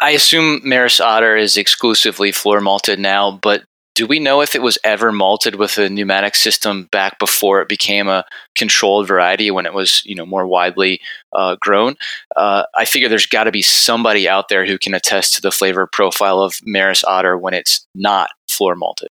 I 0.00 0.10
assume 0.10 0.60
Maris 0.64 1.00
Otter 1.00 1.36
is 1.36 1.56
exclusively 1.56 2.32
floor 2.32 2.60
malted 2.60 2.98
now, 2.98 3.30
but 3.42 3.64
do 3.94 4.06
we 4.06 4.18
know 4.18 4.40
if 4.40 4.54
it 4.54 4.62
was 4.62 4.78
ever 4.84 5.12
malted 5.12 5.54
with 5.56 5.78
a 5.78 5.88
pneumatic 5.88 6.34
system 6.34 6.84
back 6.90 7.18
before 7.18 7.60
it 7.60 7.68
became 7.68 8.08
a 8.08 8.24
controlled 8.56 9.06
variety 9.06 9.50
when 9.50 9.66
it 9.66 9.72
was 9.72 10.02
you 10.04 10.14
know 10.14 10.26
more 10.26 10.46
widely 10.46 11.00
uh, 11.32 11.56
grown 11.60 11.96
uh, 12.36 12.64
i 12.76 12.84
figure 12.84 13.08
there's 13.08 13.26
got 13.26 13.44
to 13.44 13.52
be 13.52 13.62
somebody 13.62 14.28
out 14.28 14.48
there 14.48 14.66
who 14.66 14.78
can 14.78 14.94
attest 14.94 15.34
to 15.34 15.40
the 15.40 15.52
flavor 15.52 15.86
profile 15.86 16.40
of 16.40 16.58
maris 16.64 17.04
otter 17.04 17.38
when 17.38 17.54
it's 17.54 17.86
not 17.94 18.30
floor 18.48 18.74
malted 18.74 19.08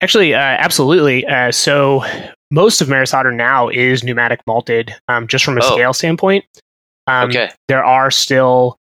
actually 0.00 0.34
uh, 0.34 0.38
absolutely 0.38 1.24
uh, 1.26 1.50
so 1.50 2.04
most 2.50 2.80
of 2.80 2.88
maris 2.88 3.14
otter 3.14 3.32
now 3.32 3.68
is 3.68 4.04
pneumatic 4.04 4.40
malted 4.46 4.94
um, 5.08 5.26
just 5.26 5.44
from 5.44 5.56
a 5.56 5.64
oh. 5.64 5.72
scale 5.72 5.92
standpoint 5.92 6.44
um, 7.08 7.30
okay. 7.30 7.50
there 7.68 7.84
are 7.84 8.10
still 8.10 8.78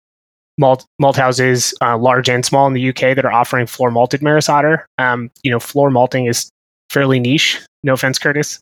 malt 0.58 0.86
malt 0.98 1.16
houses, 1.16 1.74
uh, 1.80 1.96
large 1.98 2.28
and 2.28 2.44
small 2.44 2.66
in 2.66 2.72
the 2.72 2.88
UK, 2.88 3.14
that 3.14 3.24
are 3.24 3.32
offering 3.32 3.66
floor 3.66 3.90
malted 3.90 4.22
Maris 4.22 4.48
Otter. 4.48 4.86
Um, 4.98 5.30
you 5.42 5.50
know, 5.50 5.60
floor 5.60 5.90
malting 5.90 6.26
is 6.26 6.50
fairly 6.90 7.20
niche. 7.20 7.60
No 7.82 7.94
offense, 7.94 8.18
Curtis. 8.18 8.60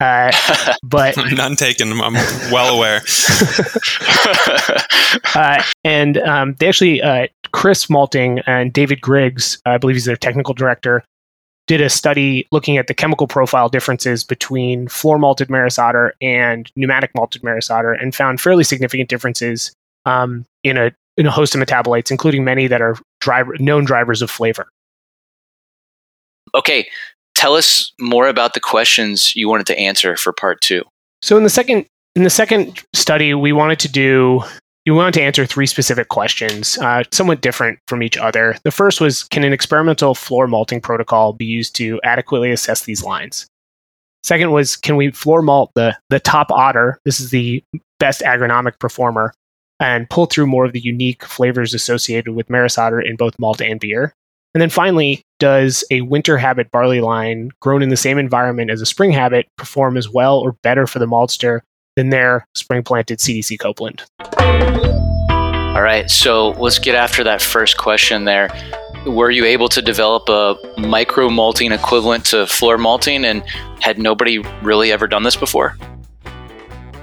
Uh, 0.00 0.32
but 0.82 1.16
none 1.32 1.56
taken. 1.56 1.92
I'm 2.00 2.14
well 2.50 2.74
aware. 2.74 3.02
uh, 5.34 5.62
and 5.84 6.18
um, 6.18 6.54
they 6.58 6.68
actually, 6.68 7.02
uh, 7.02 7.26
Crisp 7.52 7.90
Malting 7.90 8.40
and 8.46 8.72
David 8.72 9.00
Griggs, 9.00 9.60
I 9.66 9.78
believe 9.78 9.96
he's 9.96 10.04
their 10.04 10.16
technical 10.16 10.54
director, 10.54 11.04
did 11.66 11.80
a 11.80 11.90
study 11.90 12.48
looking 12.50 12.78
at 12.78 12.86
the 12.86 12.94
chemical 12.94 13.26
profile 13.26 13.68
differences 13.68 14.24
between 14.24 14.88
floor 14.88 15.18
malted 15.18 15.50
Maris 15.50 15.78
Otter 15.78 16.14
and 16.20 16.70
pneumatic 16.74 17.10
malted 17.14 17.44
Maris 17.44 17.70
Otter, 17.70 17.92
and 17.92 18.14
found 18.14 18.40
fairly 18.40 18.64
significant 18.64 19.08
differences 19.08 19.72
um, 20.06 20.44
in 20.64 20.76
a 20.76 20.92
in 21.20 21.26
a 21.26 21.30
host 21.30 21.54
of 21.54 21.60
metabolites, 21.60 22.10
including 22.10 22.44
many 22.44 22.66
that 22.66 22.80
are 22.80 22.96
driver, 23.20 23.54
known 23.58 23.84
drivers 23.84 24.22
of 24.22 24.30
flavor. 24.30 24.68
Okay, 26.54 26.88
tell 27.34 27.54
us 27.54 27.92
more 28.00 28.26
about 28.26 28.54
the 28.54 28.60
questions 28.60 29.36
you 29.36 29.46
wanted 29.46 29.66
to 29.66 29.78
answer 29.78 30.16
for 30.16 30.32
part 30.32 30.62
two. 30.62 30.82
So 31.20 31.36
in 31.36 31.44
the 31.44 31.50
second 31.50 31.84
in 32.16 32.24
the 32.24 32.30
second 32.30 32.82
study, 32.94 33.34
we 33.34 33.52
wanted 33.52 33.78
to 33.80 33.88
do 33.88 34.42
we 34.86 34.92
wanted 34.92 35.14
to 35.14 35.22
answer 35.22 35.44
three 35.44 35.66
specific 35.66 36.08
questions, 36.08 36.78
uh, 36.78 37.04
somewhat 37.12 37.42
different 37.42 37.78
from 37.86 38.02
each 38.02 38.16
other. 38.16 38.56
The 38.64 38.70
first 38.70 39.00
was, 39.00 39.22
can 39.24 39.44
an 39.44 39.52
experimental 39.52 40.14
floor 40.14 40.48
malting 40.48 40.80
protocol 40.80 41.34
be 41.34 41.44
used 41.44 41.76
to 41.76 42.00
adequately 42.02 42.50
assess 42.50 42.86
these 42.86 43.04
lines? 43.04 43.46
Second 44.22 44.52
was, 44.52 44.76
can 44.76 44.96
we 44.96 45.10
floor 45.10 45.42
malt 45.42 45.70
the 45.74 45.96
the 46.08 46.18
top 46.18 46.50
otter? 46.50 46.98
This 47.04 47.20
is 47.20 47.30
the 47.30 47.62
best 47.98 48.22
agronomic 48.22 48.78
performer 48.78 49.34
and 49.80 50.08
pull 50.10 50.26
through 50.26 50.46
more 50.46 50.66
of 50.66 50.72
the 50.72 50.80
unique 50.80 51.24
flavors 51.24 51.74
associated 51.74 52.34
with 52.34 52.50
Maris 52.50 52.78
Otter 52.78 53.00
in 53.00 53.16
both 53.16 53.38
malt 53.38 53.60
and 53.60 53.80
beer. 53.80 54.14
And 54.54 54.60
then 54.60 54.70
finally, 54.70 55.22
does 55.38 55.84
a 55.90 56.02
winter 56.02 56.36
habit 56.36 56.70
barley 56.70 57.00
line 57.00 57.50
grown 57.60 57.82
in 57.82 57.88
the 57.88 57.96
same 57.96 58.18
environment 58.18 58.70
as 58.70 58.80
a 58.80 58.86
spring 58.86 59.12
habit 59.12 59.46
perform 59.56 59.96
as 59.96 60.08
well 60.08 60.38
or 60.38 60.52
better 60.62 60.86
for 60.86 60.98
the 60.98 61.06
maltster 61.06 61.60
than 61.96 62.10
their 62.10 62.46
spring 62.54 62.82
planted 62.82 63.20
CDC 63.20 63.58
Copeland? 63.58 64.02
All 64.38 65.82
right, 65.82 66.10
so 66.10 66.50
let's 66.50 66.78
get 66.78 66.94
after 66.94 67.22
that 67.24 67.40
first 67.40 67.78
question 67.78 68.24
there. 68.24 68.50
Were 69.06 69.30
you 69.30 69.44
able 69.44 69.68
to 69.70 69.80
develop 69.80 70.28
a 70.28 70.56
micro 70.78 71.30
malting 71.30 71.72
equivalent 71.72 72.26
to 72.26 72.46
floor 72.46 72.76
malting 72.76 73.24
and 73.24 73.42
had 73.80 73.98
nobody 73.98 74.38
really 74.62 74.92
ever 74.92 75.06
done 75.06 75.22
this 75.22 75.36
before? 75.36 75.76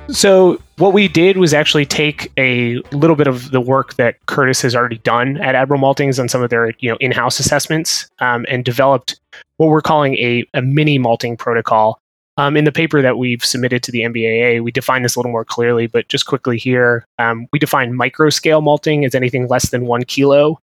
So 0.09 0.61
what 0.77 0.93
we 0.93 1.07
did 1.07 1.37
was 1.37 1.53
actually 1.53 1.85
take 1.85 2.31
a 2.37 2.77
little 2.91 3.15
bit 3.15 3.27
of 3.27 3.51
the 3.51 3.59
work 3.59 3.95
that 3.95 4.15
Curtis 4.25 4.61
has 4.61 4.75
already 4.75 4.99
done 4.99 5.37
at 5.37 5.53
Admiral 5.53 5.81
Maltings 5.81 6.19
on 6.19 6.29
some 6.29 6.41
of 6.41 6.49
their 6.49 6.71
you 6.79 6.89
know 6.89 6.97
in-house 7.01 7.39
assessments 7.39 8.07
um, 8.19 8.45
and 8.49 8.63
developed 8.63 9.19
what 9.57 9.67
we're 9.67 9.81
calling 9.81 10.15
a, 10.15 10.45
a 10.53 10.61
mini 10.61 10.97
malting 10.97 11.35
protocol. 11.35 11.99
Um, 12.37 12.55
in 12.55 12.65
the 12.65 12.71
paper 12.71 13.01
that 13.01 13.17
we've 13.17 13.43
submitted 13.43 13.81
to 13.83 13.91
the 13.91 14.01
MBAA, 14.01 14.61
we 14.61 14.71
define 14.71 15.01
this 15.01 15.15
a 15.15 15.19
little 15.19 15.31
more 15.31 15.43
clearly, 15.43 15.87
but 15.87 16.07
just 16.07 16.27
quickly 16.27 16.57
here, 16.57 17.03
um, 17.17 17.47
we 17.51 17.57
define 17.57 17.95
micro 17.95 18.29
scale 18.29 18.61
malting 18.61 19.05
as 19.05 19.15
anything 19.15 19.47
less 19.47 19.71
than 19.71 19.87
one 19.87 20.03
kilo. 20.03 20.59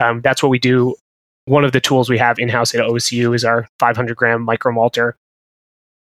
Um, 0.00 0.20
that's 0.20 0.42
what 0.42 0.50
we 0.50 0.58
do. 0.58 0.94
One 1.46 1.64
of 1.64 1.72
the 1.72 1.80
tools 1.80 2.10
we 2.10 2.18
have 2.18 2.38
in 2.38 2.50
house 2.50 2.74
at 2.74 2.82
OSU 2.82 3.34
is 3.34 3.44
our 3.44 3.66
500 3.78 4.14
gram 4.16 4.42
micro 4.42 4.70
malter 4.70 5.14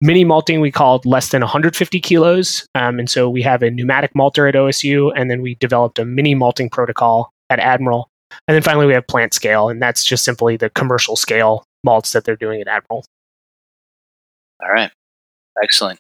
mini 0.04 0.26
malting 0.26 0.60
we 0.60 0.70
called 0.70 1.06
less 1.06 1.30
than 1.30 1.42
150 1.42 2.00
kilos. 2.02 2.68
Um, 2.76 3.00
and 3.00 3.10
so 3.10 3.30
we 3.30 3.42
have 3.42 3.64
a 3.64 3.72
pneumatic 3.72 4.14
malter 4.14 4.48
at 4.48 4.54
OSU, 4.54 5.12
and 5.16 5.32
then 5.32 5.42
we 5.42 5.56
developed 5.56 5.98
a 5.98 6.06
mini 6.06 6.36
malting 6.36 6.70
protocol 6.70 7.32
at 7.50 7.60
Admiral. 7.60 8.10
And 8.48 8.56
then 8.56 8.62
finally, 8.62 8.86
we 8.86 8.94
have 8.94 9.08
plant 9.08 9.34
scale, 9.34 9.70
and 9.70 9.82
that's 9.82 10.04
just 10.04 10.26
simply 10.26 10.58
the 10.58 10.70
commercial 10.70 11.16
scale 11.16 11.64
malts 11.84 12.12
that 12.12 12.26
they're 12.26 12.36
doing 12.36 12.60
at 12.60 12.68
Admiral. 12.68 13.06
All 14.62 14.70
right. 14.70 14.92
Excellent. 15.64 16.00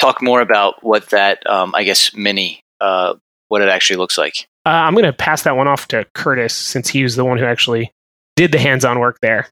Talk 0.00 0.22
more 0.22 0.40
about 0.40 0.84
what 0.84 1.10
that, 1.10 1.44
um, 1.48 1.74
I 1.74 1.84
guess, 1.84 2.14
mini, 2.14 2.60
uh, 2.80 3.14
what 3.48 3.62
it 3.62 3.68
actually 3.68 3.96
looks 3.96 4.16
like. 4.16 4.46
Uh, 4.66 4.70
I'm 4.70 4.94
going 4.94 5.04
to 5.04 5.12
pass 5.12 5.42
that 5.42 5.56
one 5.56 5.68
off 5.68 5.88
to 5.88 6.06
Curtis 6.14 6.54
since 6.54 6.88
he 6.88 7.02
was 7.02 7.16
the 7.16 7.24
one 7.24 7.38
who 7.38 7.44
actually 7.44 7.90
did 8.36 8.52
the 8.52 8.58
hands 8.58 8.84
on 8.84 8.98
work 9.00 9.18
there. 9.22 9.48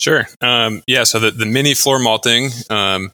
Sure. 0.00 0.26
Um, 0.40 0.82
yeah. 0.86 1.04
So 1.04 1.18
the, 1.18 1.30
the 1.30 1.46
mini 1.46 1.74
floor 1.74 1.98
malting, 1.98 2.50
um, 2.70 3.12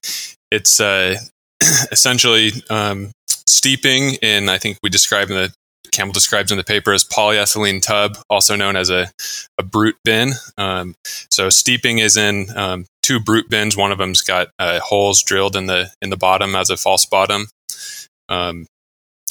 it's 0.51 0.81
uh, 0.81 1.17
essentially 1.91 2.53
um, 2.71 3.11
steeping 3.49 4.15
in, 4.23 4.49
I 4.49 4.59
think 4.59 4.79
we 4.83 4.91
describe 4.91 5.31
in 5.31 5.37
the 5.37 5.53
Campbell 5.93 6.13
describes 6.13 6.51
in 6.51 6.59
the 6.59 6.65
paper 6.65 6.93
as 6.93 7.05
polyethylene 7.05 7.81
tub, 7.81 8.19
also 8.29 8.55
known 8.55 8.77
as 8.77 8.91
a, 8.91 9.11
a 9.59 9.63
brute 9.63 9.97
bin. 10.05 10.33
Um, 10.59 10.95
so 11.31 11.49
steeping 11.49 11.99
is 11.99 12.17
in 12.17 12.47
um, 12.57 12.87
two 13.03 13.19
brute 13.19 13.49
bins. 13.49 13.77
One 13.77 13.93
of 13.93 13.99
them's 13.99 14.21
got 14.21 14.49
uh, 14.59 14.81
holes 14.81 15.23
drilled 15.23 15.57
in 15.57 15.67
the 15.67 15.91
in 16.03 16.11
the 16.11 16.17
bottom 16.17 16.55
as 16.55 16.69
a 16.71 16.77
false 16.77 17.07
bottom. 17.07 17.47
Um, 18.29 18.67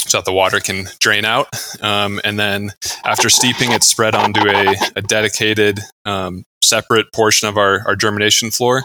so 0.08 0.18
that 0.20 0.26
the 0.26 0.34
water 0.34 0.60
can 0.60 0.86
drain 1.00 1.26
out. 1.26 1.48
Um, 1.82 2.22
and 2.24 2.40
then 2.40 2.72
after 3.04 3.30
steeping, 3.30 3.72
it's 3.72 3.88
spread 3.88 4.16
onto 4.16 4.48
a, 4.48 4.76
a 4.96 5.02
dedicated 5.02 5.80
um, 6.06 6.44
separate 6.64 7.12
portion 7.14 7.48
of 7.48 7.58
our, 7.58 7.82
our 7.88 7.96
germination 7.96 8.52
floor. 8.52 8.84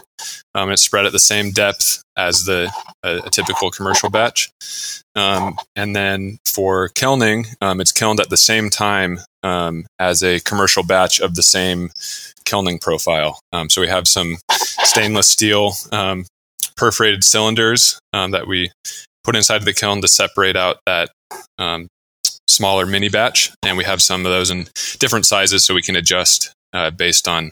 Um, 0.55 0.71
it's 0.71 0.83
spread 0.83 1.05
at 1.05 1.11
the 1.11 1.19
same 1.19 1.51
depth 1.51 2.01
as 2.17 2.45
the 2.45 2.71
a, 3.03 3.21
a 3.25 3.29
typical 3.29 3.71
commercial 3.71 4.09
batch. 4.09 4.49
Um, 5.15 5.57
and 5.75 5.95
then 5.95 6.39
for 6.45 6.89
kilning, 6.89 7.45
um, 7.61 7.81
it's 7.81 7.91
kilned 7.91 8.19
at 8.19 8.29
the 8.29 8.37
same 8.37 8.69
time 8.69 9.19
um, 9.43 9.85
as 9.99 10.23
a 10.23 10.39
commercial 10.39 10.83
batch 10.83 11.19
of 11.19 11.35
the 11.35 11.43
same 11.43 11.89
kilning 12.45 12.79
profile. 12.79 13.39
Um, 13.51 13.69
so 13.69 13.81
we 13.81 13.87
have 13.87 14.07
some 14.07 14.37
stainless 14.49 15.27
steel 15.27 15.73
um, 15.91 16.25
perforated 16.75 17.23
cylinders 17.23 17.99
that 18.13 18.47
we 18.47 18.71
put 19.23 19.35
inside 19.35 19.63
the 19.63 19.73
kiln 19.73 20.01
to 20.01 20.07
separate 20.07 20.55
out 20.55 20.77
that 20.85 21.09
smaller 22.47 22.85
mini 22.85 23.09
batch, 23.09 23.51
and 23.63 23.77
we 23.77 23.83
have 23.83 24.01
some 24.01 24.25
of 24.25 24.31
those 24.31 24.51
in 24.51 24.67
different 24.99 25.25
sizes 25.25 25.65
so 25.65 25.73
we 25.73 25.81
can 25.81 25.95
adjust 25.95 26.53
uh, 26.73 26.91
based 26.91 27.27
on 27.27 27.51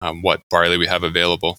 um, 0.00 0.22
what 0.22 0.40
barley 0.50 0.78
we 0.78 0.86
have 0.86 1.02
available. 1.02 1.58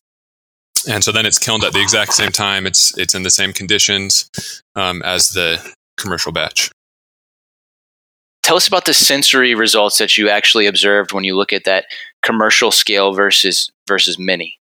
And 0.89 1.03
so 1.03 1.12
then 1.12 1.25
it's 1.25 1.39
kilned 1.39 1.63
at 1.63 1.74
the 1.74 1.81
exact 1.81 2.13
same 2.13 2.31
time. 2.31 2.65
It's 2.67 2.98
it's 2.98 3.15
in 3.15 3.24
the 3.24 3.31
same 3.31 3.53
conditions 3.53 4.29
um, 4.75 5.01
as 5.03 5.29
the 5.29 5.60
commercial 5.98 6.31
batch. 6.31 6.72
Tell 8.43 8.55
us 8.55 8.67
about 8.67 8.86
the 8.86 8.93
sensory 8.93 9.55
results 9.55 9.98
that 9.98 10.17
you 10.17 10.29
actually 10.29 10.67
observed 10.67 11.12
when 11.12 11.25
you 11.25 11.36
look 11.36 11.51
at 11.51 11.65
that 11.65 11.86
commercial 12.24 12.72
scale 12.72 13.13
versus 13.13 13.69
versus 13.88 14.17
mini. 14.17 14.57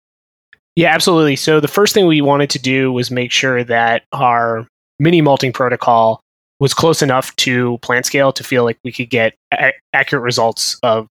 Yeah, 0.77 0.95
absolutely. 0.95 1.37
So 1.37 1.61
the 1.61 1.69
first 1.69 1.93
thing 1.93 2.07
we 2.07 2.21
wanted 2.23 2.51
to 2.51 2.59
do 2.59 2.93
was 2.93 3.11
make 3.11 3.31
sure 3.31 3.63
that 3.65 4.05
our 4.13 4.67
mini 4.99 5.21
malting 5.21 5.53
protocol 5.53 6.21
was 6.61 6.73
close 6.73 7.03
enough 7.03 7.35
to 7.37 7.79
plant 7.79 8.07
scale 8.07 8.33
to 8.33 8.45
feel 8.45 8.65
like 8.65 8.79
we 8.85 8.93
could 8.93 9.11
get 9.11 9.35
a- 9.53 9.73
accurate 9.93 10.23
results 10.23 10.79
of 10.83 11.09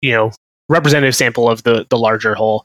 you 0.00 0.12
know 0.12 0.30
representative 0.68 1.14
sample 1.14 1.50
of 1.50 1.62
the 1.64 1.86
the 1.90 1.98
larger 1.98 2.34
whole. 2.34 2.64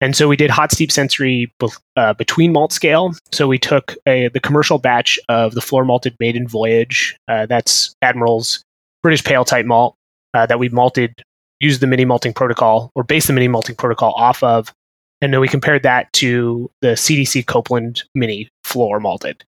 And 0.00 0.14
so 0.14 0.28
we 0.28 0.36
did 0.36 0.50
hot 0.50 0.70
steep 0.72 0.92
sensory 0.92 1.50
be- 1.58 1.68
uh, 1.96 2.12
between 2.14 2.52
malt 2.52 2.72
scale. 2.72 3.14
So 3.32 3.48
we 3.48 3.58
took 3.58 3.94
a, 4.06 4.28
the 4.28 4.40
commercial 4.40 4.78
batch 4.78 5.18
of 5.28 5.54
the 5.54 5.62
floor 5.62 5.84
malted 5.84 6.14
maiden 6.20 6.46
voyage. 6.46 7.16
Uh, 7.28 7.46
that's 7.46 7.94
Admiral's 8.02 8.62
British 9.02 9.24
pale 9.24 9.44
type 9.44 9.64
malt 9.64 9.94
uh, 10.34 10.44
that 10.46 10.58
we 10.58 10.68
malted, 10.68 11.22
used 11.60 11.80
the 11.80 11.86
mini 11.86 12.04
malting 12.04 12.34
protocol 12.34 12.90
or 12.94 13.02
based 13.02 13.28
the 13.28 13.32
mini 13.32 13.48
malting 13.48 13.76
protocol 13.76 14.12
off 14.16 14.42
of. 14.42 14.72
And 15.20 15.32
then 15.32 15.40
we 15.40 15.48
compared 15.48 15.82
that 15.82 16.12
to 16.14 16.70
the 16.82 16.88
CDC 16.88 17.46
Copeland 17.46 18.04
mini 18.14 18.48
floor 18.64 19.00
malted. 19.00 19.44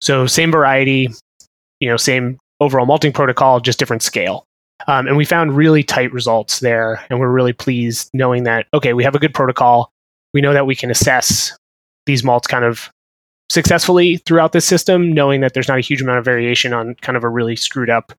So 0.00 0.26
same 0.26 0.52
variety, 0.52 1.08
you 1.80 1.88
know, 1.88 1.96
same 1.96 2.38
overall 2.60 2.86
malting 2.86 3.12
protocol, 3.12 3.60
just 3.60 3.78
different 3.78 4.02
scale. 4.02 4.44
Um, 4.86 5.06
and 5.06 5.16
we 5.16 5.24
found 5.24 5.56
really 5.56 5.82
tight 5.82 6.12
results 6.12 6.60
there. 6.60 7.04
And 7.10 7.18
we're 7.18 7.30
really 7.30 7.52
pleased 7.52 8.10
knowing 8.14 8.44
that, 8.44 8.66
okay, 8.72 8.92
we 8.92 9.04
have 9.04 9.14
a 9.14 9.18
good 9.18 9.34
protocol. 9.34 9.90
We 10.32 10.40
know 10.40 10.52
that 10.52 10.66
we 10.66 10.76
can 10.76 10.90
assess 10.90 11.56
these 12.06 12.24
malts 12.24 12.46
kind 12.46 12.64
of 12.64 12.90
successfully 13.50 14.18
throughout 14.18 14.52
this 14.52 14.64
system, 14.64 15.12
knowing 15.12 15.40
that 15.40 15.54
there's 15.54 15.68
not 15.68 15.78
a 15.78 15.82
huge 15.82 16.00
amount 16.00 16.18
of 16.18 16.24
variation 16.24 16.72
on 16.72 16.94
kind 17.02 17.16
of 17.16 17.24
a 17.24 17.28
really 17.28 17.56
screwed 17.56 17.90
up 17.90 18.12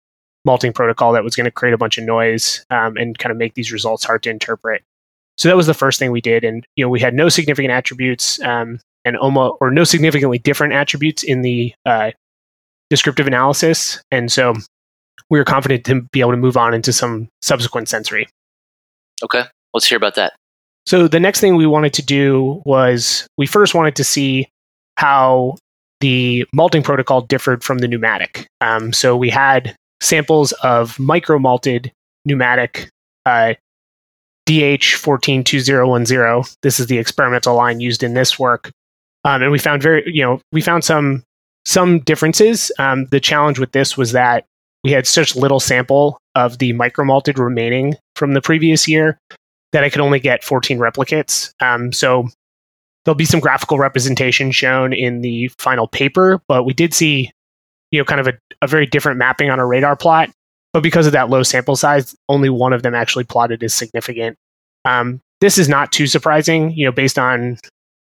malting 0.44 0.74
protocol 0.74 1.14
that 1.14 1.24
was 1.24 1.36
going 1.36 1.46
to 1.46 1.52
create 1.52 1.74
a 1.74 1.78
bunch 1.78 1.98
of 1.98 2.04
noise 2.04 2.66
um, 2.70 2.98
and 2.98 3.18
kind 3.18 3.32
of 3.32 3.38
make 3.38 3.54
these 3.54 3.72
results 3.72 4.04
hard 4.04 4.24
to 4.24 4.30
interpret. 4.30 4.84
So 5.38 5.50
that 5.50 5.58
was 5.58 5.68
the 5.68 5.74
first 5.74 6.00
thing 6.00 6.12
we 6.12 6.22
did. 6.22 6.44
And, 6.44 6.66
you 6.76 6.86
know, 6.86 6.90
we 6.90 7.00
had 7.00 7.14
no 7.14 7.30
significant 7.30 7.72
attributes 7.72 8.40
um, 8.42 8.80
and 9.06 9.18
almost, 9.18 9.56
or 9.60 9.72
no 9.72 9.84
significantly 9.84 10.38
different 10.38 10.74
attributes 10.74 11.24
in 11.24 11.42
the 11.42 11.74
uh, 11.86 12.12
descriptive 12.90 13.28
analysis. 13.28 14.02
And 14.12 14.32
so 14.32 14.54
we 15.30 15.40
were 15.40 15.46
confident 15.46 15.86
to 15.86 16.02
be 16.12 16.20
able 16.20 16.32
to 16.32 16.38
move 16.38 16.58
on 16.58 16.74
into 16.74 16.94
some 16.94 17.30
subsequent 17.42 17.90
sensory. 17.90 18.28
Okay, 19.24 19.44
let's 19.74 19.88
hear 19.88 19.98
about 19.98 20.16
that. 20.16 20.34
So 20.86 21.08
the 21.08 21.20
next 21.20 21.40
thing 21.40 21.56
we 21.56 21.68
wanted 21.68 21.94
to 21.94 22.02
do 22.02 22.62
was 22.66 23.28
we 23.38 23.46
first 23.46 23.74
wanted 23.74 23.96
to 23.96 24.04
see 24.04 24.48
how 24.98 25.56
the 26.02 26.46
malting 26.54 26.84
protocol 26.84 27.22
differed 27.22 27.64
from 27.64 27.78
the 27.78 27.88
pneumatic. 27.88 28.48
Um, 28.60 28.92
so 28.92 29.16
we 29.16 29.30
had 29.30 29.76
samples 30.02 30.52
of 30.64 31.00
micro 31.00 31.40
malted 31.40 31.92
pneumatic 32.26 32.90
uh, 33.26 33.54
DH142010. 34.48 36.56
This 36.62 36.80
is 36.80 36.88
the 36.88 36.98
experimental 36.98 37.56
line 37.56 37.80
used 37.80 38.04
in 38.04 38.14
this 38.14 38.40
work. 38.40 38.72
Um, 39.24 39.44
and 39.44 39.52
we 39.52 39.60
found 39.60 39.84
very, 39.84 40.04
you 40.06 40.24
know, 40.24 40.42
we 40.52 40.62
found 40.62 40.84
some 40.84 41.24
some 41.66 42.00
differences. 42.00 42.72
Um, 42.80 43.06
the 43.12 43.20
challenge 43.20 43.60
with 43.60 43.72
this 43.72 43.96
was 43.96 44.14
that 44.14 44.46
we 44.84 44.92
had 44.92 45.06
such 45.06 45.36
little 45.36 45.60
sample 45.60 46.18
of 46.34 46.58
the 46.58 46.74
micro 46.74 47.06
malted 47.06 47.38
remaining 47.38 47.96
from 48.16 48.34
the 48.34 48.42
previous 48.42 48.88
year 48.88 49.20
that 49.72 49.84
I 49.84 49.90
could 49.90 50.02
only 50.02 50.20
get 50.20 50.44
14 50.44 50.80
replicates. 50.80 51.54
Um, 51.62 51.92
so 51.92 52.28
there'll 53.06 53.16
be 53.16 53.26
some 53.26 53.40
graphical 53.40 53.78
representation 53.78 54.52
shown 54.52 54.94
in 54.94 55.22
the 55.22 55.50
final 55.58 55.88
paper, 55.88 56.42
but 56.48 56.64
we 56.64 56.74
did 56.74 56.94
see, 56.94 57.32
you 57.92 58.00
know, 58.00 58.06
kind 58.06 58.20
of 58.20 58.28
a, 58.28 58.34
a 58.62 58.68
very 58.68 58.86
different 58.86 59.18
mapping 59.18 59.50
on 59.50 59.60
a 59.60 59.66
radar 59.66 59.96
plot. 59.96 60.30
But 60.74 60.84
because 60.84 61.06
of 61.06 61.12
that 61.14 61.30
low 61.30 61.44
sample 61.44 61.76
size, 61.76 62.16
only 62.30 62.50
one 62.50 62.74
of 62.74 62.84
them 62.84 62.96
actually 62.96 63.26
plotted 63.26 63.64
as 63.64 63.74
significant. 63.74 64.38
Um, 64.86 65.22
this 65.42 65.58
is 65.58 65.68
not 65.68 65.92
too 65.92 66.08
surprising, 66.08 66.72
you 66.72 66.86
know, 66.86 66.92
based 66.92 67.20
on 67.20 67.58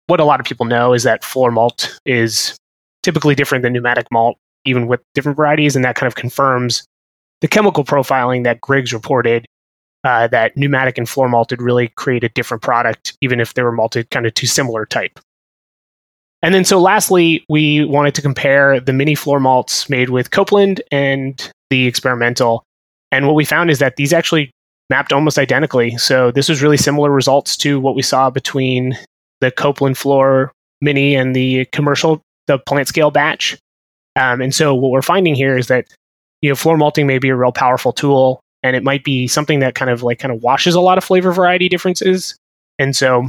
what 0.06 0.20
a 0.20 0.24
lot 0.24 0.40
of 0.40 0.46
people 0.46 0.66
know 0.66 0.92
is 0.92 1.02
that 1.04 1.24
floor 1.24 1.50
malt 1.50 1.98
is 2.04 2.56
typically 3.02 3.34
different 3.34 3.62
than 3.62 3.72
pneumatic 3.72 4.06
malt 4.10 4.36
even 4.64 4.86
with 4.86 5.00
different 5.14 5.36
varieties, 5.36 5.76
and 5.76 5.84
that 5.84 5.96
kind 5.96 6.06
of 6.06 6.14
confirms 6.14 6.84
the 7.40 7.48
chemical 7.48 7.84
profiling 7.84 8.44
that 8.44 8.60
Griggs 8.60 8.92
reported 8.92 9.46
uh, 10.04 10.26
that 10.28 10.56
pneumatic 10.56 10.98
and 10.98 11.08
floor 11.08 11.28
malted 11.28 11.62
really 11.62 11.88
create 11.88 12.24
a 12.24 12.28
different 12.30 12.62
product, 12.62 13.16
even 13.20 13.40
if 13.40 13.54
they 13.54 13.62
were 13.62 13.72
malted 13.72 14.10
kind 14.10 14.26
of 14.26 14.34
to 14.34 14.46
similar 14.46 14.86
type. 14.86 15.18
And 16.42 16.54
then, 16.54 16.64
so 16.64 16.80
lastly, 16.80 17.44
we 17.48 17.84
wanted 17.84 18.14
to 18.14 18.22
compare 18.22 18.78
the 18.78 18.92
mini 18.92 19.14
floor 19.14 19.40
malts 19.40 19.90
made 19.90 20.10
with 20.10 20.30
Copeland 20.30 20.80
and 20.92 21.50
the 21.70 21.86
experimental. 21.86 22.64
And 23.12 23.26
what 23.26 23.34
we 23.34 23.44
found 23.44 23.70
is 23.70 23.78
that 23.78 23.96
these 23.96 24.12
actually 24.12 24.50
mapped 24.90 25.12
almost 25.12 25.38
identically. 25.38 25.96
So 25.96 26.30
this 26.30 26.48
was 26.48 26.62
really 26.62 26.76
similar 26.76 27.10
results 27.10 27.56
to 27.58 27.80
what 27.80 27.94
we 27.94 28.02
saw 28.02 28.30
between 28.30 28.96
the 29.40 29.50
Copeland 29.50 29.98
floor 29.98 30.52
mini 30.80 31.14
and 31.14 31.34
the 31.34 31.66
commercial, 31.66 32.22
the 32.46 32.58
plant 32.58 32.88
scale 32.88 33.10
batch. 33.10 33.56
Um, 34.16 34.40
and 34.40 34.54
so 34.54 34.74
what 34.74 34.90
we're 34.90 35.02
finding 35.02 35.34
here 35.34 35.56
is 35.56 35.68
that 35.68 35.86
you 36.42 36.48
know 36.48 36.54
floor 36.54 36.76
malting 36.76 37.06
may 37.06 37.18
be 37.18 37.28
a 37.28 37.36
real 37.36 37.52
powerful 37.52 37.92
tool, 37.92 38.40
and 38.62 38.74
it 38.76 38.82
might 38.82 39.04
be 39.04 39.28
something 39.28 39.60
that 39.60 39.74
kind 39.74 39.90
of 39.90 40.02
like 40.02 40.18
kind 40.18 40.32
of 40.32 40.42
washes 40.42 40.74
a 40.74 40.80
lot 40.80 40.98
of 40.98 41.04
flavor 41.04 41.32
variety 41.32 41.68
differences. 41.68 42.36
And 42.78 42.96
so 42.96 43.28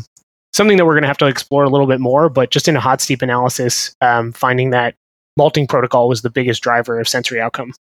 something 0.54 0.78
that 0.78 0.86
we're 0.86 0.93
going 0.93 1.04
to 1.04 1.08
have 1.08 1.17
to 1.17 1.28
explore 1.28 1.63
a 1.63 1.69
little 1.69 1.88
bit 1.88 1.99
more. 1.99 2.30
But 2.30 2.52
just 2.52 2.67
in 2.67 2.75
a 2.75 2.80
hot 2.80 3.02
steep 3.02 3.21
analysis, 3.21 3.93
um, 4.02 4.32
finding 4.34 4.71
that 4.71 4.95
malting 5.38 5.67
protocol 5.67 6.08
was 6.08 6.21
the 6.21 6.30
biggest 6.30 6.62
driver 6.62 6.99
of 6.99 7.08
sensory 7.08 7.39
outcome. 7.39 7.73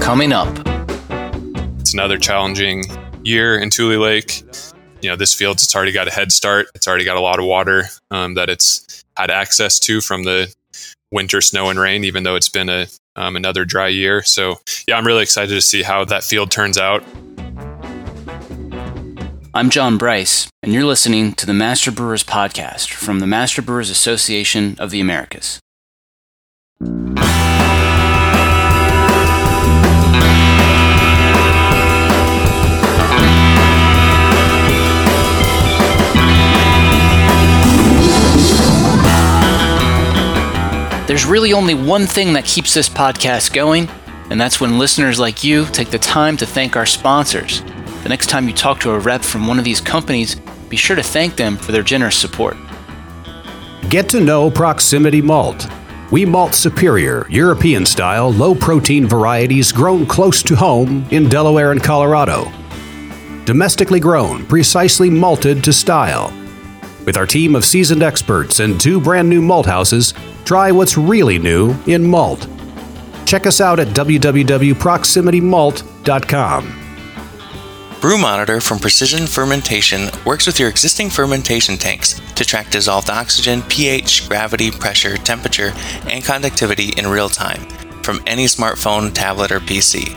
Coming 0.00 0.32
up 0.32 0.60
it's 1.90 1.94
another 1.94 2.18
challenging 2.18 2.84
year 3.24 3.58
in 3.58 3.68
Tule 3.68 3.98
Lake. 3.98 4.44
You 5.02 5.10
know, 5.10 5.16
this 5.16 5.34
field 5.34 5.56
it's 5.56 5.74
already 5.74 5.90
got 5.90 6.06
a 6.06 6.12
head 6.12 6.30
start. 6.30 6.68
It's 6.76 6.86
already 6.86 7.04
got 7.04 7.16
a 7.16 7.20
lot 7.20 7.40
of 7.40 7.46
water 7.46 7.86
um, 8.12 8.34
that 8.34 8.48
it's 8.48 9.02
had 9.16 9.28
access 9.28 9.80
to 9.80 10.00
from 10.00 10.22
the 10.22 10.54
winter 11.10 11.40
snow 11.40 11.68
and 11.68 11.80
rain, 11.80 12.04
even 12.04 12.22
though 12.22 12.36
it's 12.36 12.48
been 12.48 12.68
a 12.68 12.86
um, 13.16 13.34
another 13.34 13.64
dry 13.64 13.88
year. 13.88 14.22
So, 14.22 14.60
yeah, 14.86 14.96
I'm 14.96 15.04
really 15.04 15.24
excited 15.24 15.52
to 15.52 15.60
see 15.60 15.82
how 15.82 16.04
that 16.04 16.22
field 16.22 16.52
turns 16.52 16.78
out. 16.78 17.02
I'm 19.52 19.68
John 19.68 19.98
Bryce, 19.98 20.48
and 20.62 20.72
you're 20.72 20.84
listening 20.84 21.32
to 21.32 21.44
the 21.44 21.52
Master 21.52 21.90
Brewers 21.90 22.22
Podcast 22.22 22.90
from 22.92 23.18
the 23.18 23.26
Master 23.26 23.60
Brewers 23.60 23.90
Association 23.90 24.76
of 24.78 24.92
the 24.92 25.00
Americas. 25.00 25.58
There's 41.08 41.26
really 41.26 41.52
only 41.52 41.74
one 41.74 42.06
thing 42.06 42.34
that 42.34 42.44
keeps 42.44 42.72
this 42.72 42.88
podcast 42.88 43.52
going, 43.52 43.88
and 44.30 44.40
that's 44.40 44.60
when 44.60 44.78
listeners 44.78 45.18
like 45.18 45.42
you 45.42 45.66
take 45.72 45.90
the 45.90 45.98
time 45.98 46.36
to 46.36 46.46
thank 46.46 46.76
our 46.76 46.86
sponsors. 46.86 47.64
The 48.02 48.08
next 48.08 48.28
time 48.28 48.48
you 48.48 48.54
talk 48.54 48.80
to 48.80 48.92
a 48.92 48.98
rep 48.98 49.22
from 49.22 49.46
one 49.46 49.58
of 49.58 49.64
these 49.64 49.80
companies, 49.80 50.36
be 50.68 50.76
sure 50.76 50.96
to 50.96 51.02
thank 51.02 51.36
them 51.36 51.56
for 51.56 51.72
their 51.72 51.82
generous 51.82 52.16
support. 52.16 52.56
Get 53.88 54.08
to 54.10 54.20
know 54.20 54.50
Proximity 54.50 55.20
Malt. 55.20 55.66
We 56.10 56.24
malt 56.24 56.54
superior, 56.54 57.26
European 57.28 57.86
style, 57.86 58.32
low 58.32 58.54
protein 58.54 59.06
varieties 59.06 59.70
grown 59.70 60.06
close 60.06 60.42
to 60.44 60.56
home 60.56 61.06
in 61.10 61.28
Delaware 61.28 61.72
and 61.72 61.82
Colorado. 61.82 62.50
Domestically 63.44 64.00
grown, 64.00 64.46
precisely 64.46 65.10
malted 65.10 65.62
to 65.64 65.72
style. 65.72 66.32
With 67.04 67.16
our 67.16 67.26
team 67.26 67.54
of 67.54 67.64
seasoned 67.64 68.02
experts 68.02 68.60
and 68.60 68.80
two 68.80 69.00
brand 69.00 69.28
new 69.28 69.42
malt 69.42 69.66
houses, 69.66 70.14
try 70.44 70.72
what's 70.72 70.98
really 70.98 71.38
new 71.38 71.76
in 71.86 72.06
malt. 72.06 72.48
Check 73.24 73.46
us 73.46 73.60
out 73.60 73.78
at 73.78 73.88
www.proximitymalt.com. 73.88 76.79
Brew 78.00 78.16
Monitor 78.16 78.62
from 78.62 78.78
Precision 78.78 79.26
Fermentation 79.26 80.08
works 80.24 80.46
with 80.46 80.58
your 80.58 80.70
existing 80.70 81.10
fermentation 81.10 81.76
tanks 81.76 82.18
to 82.34 82.46
track 82.46 82.70
dissolved 82.70 83.10
oxygen, 83.10 83.60
pH, 83.64 84.26
gravity, 84.26 84.70
pressure, 84.70 85.18
temperature, 85.18 85.74
and 86.08 86.24
conductivity 86.24 86.94
in 86.96 87.06
real 87.06 87.28
time 87.28 87.68
from 88.02 88.22
any 88.26 88.46
smartphone, 88.46 89.12
tablet, 89.12 89.52
or 89.52 89.60
PC. 89.60 90.16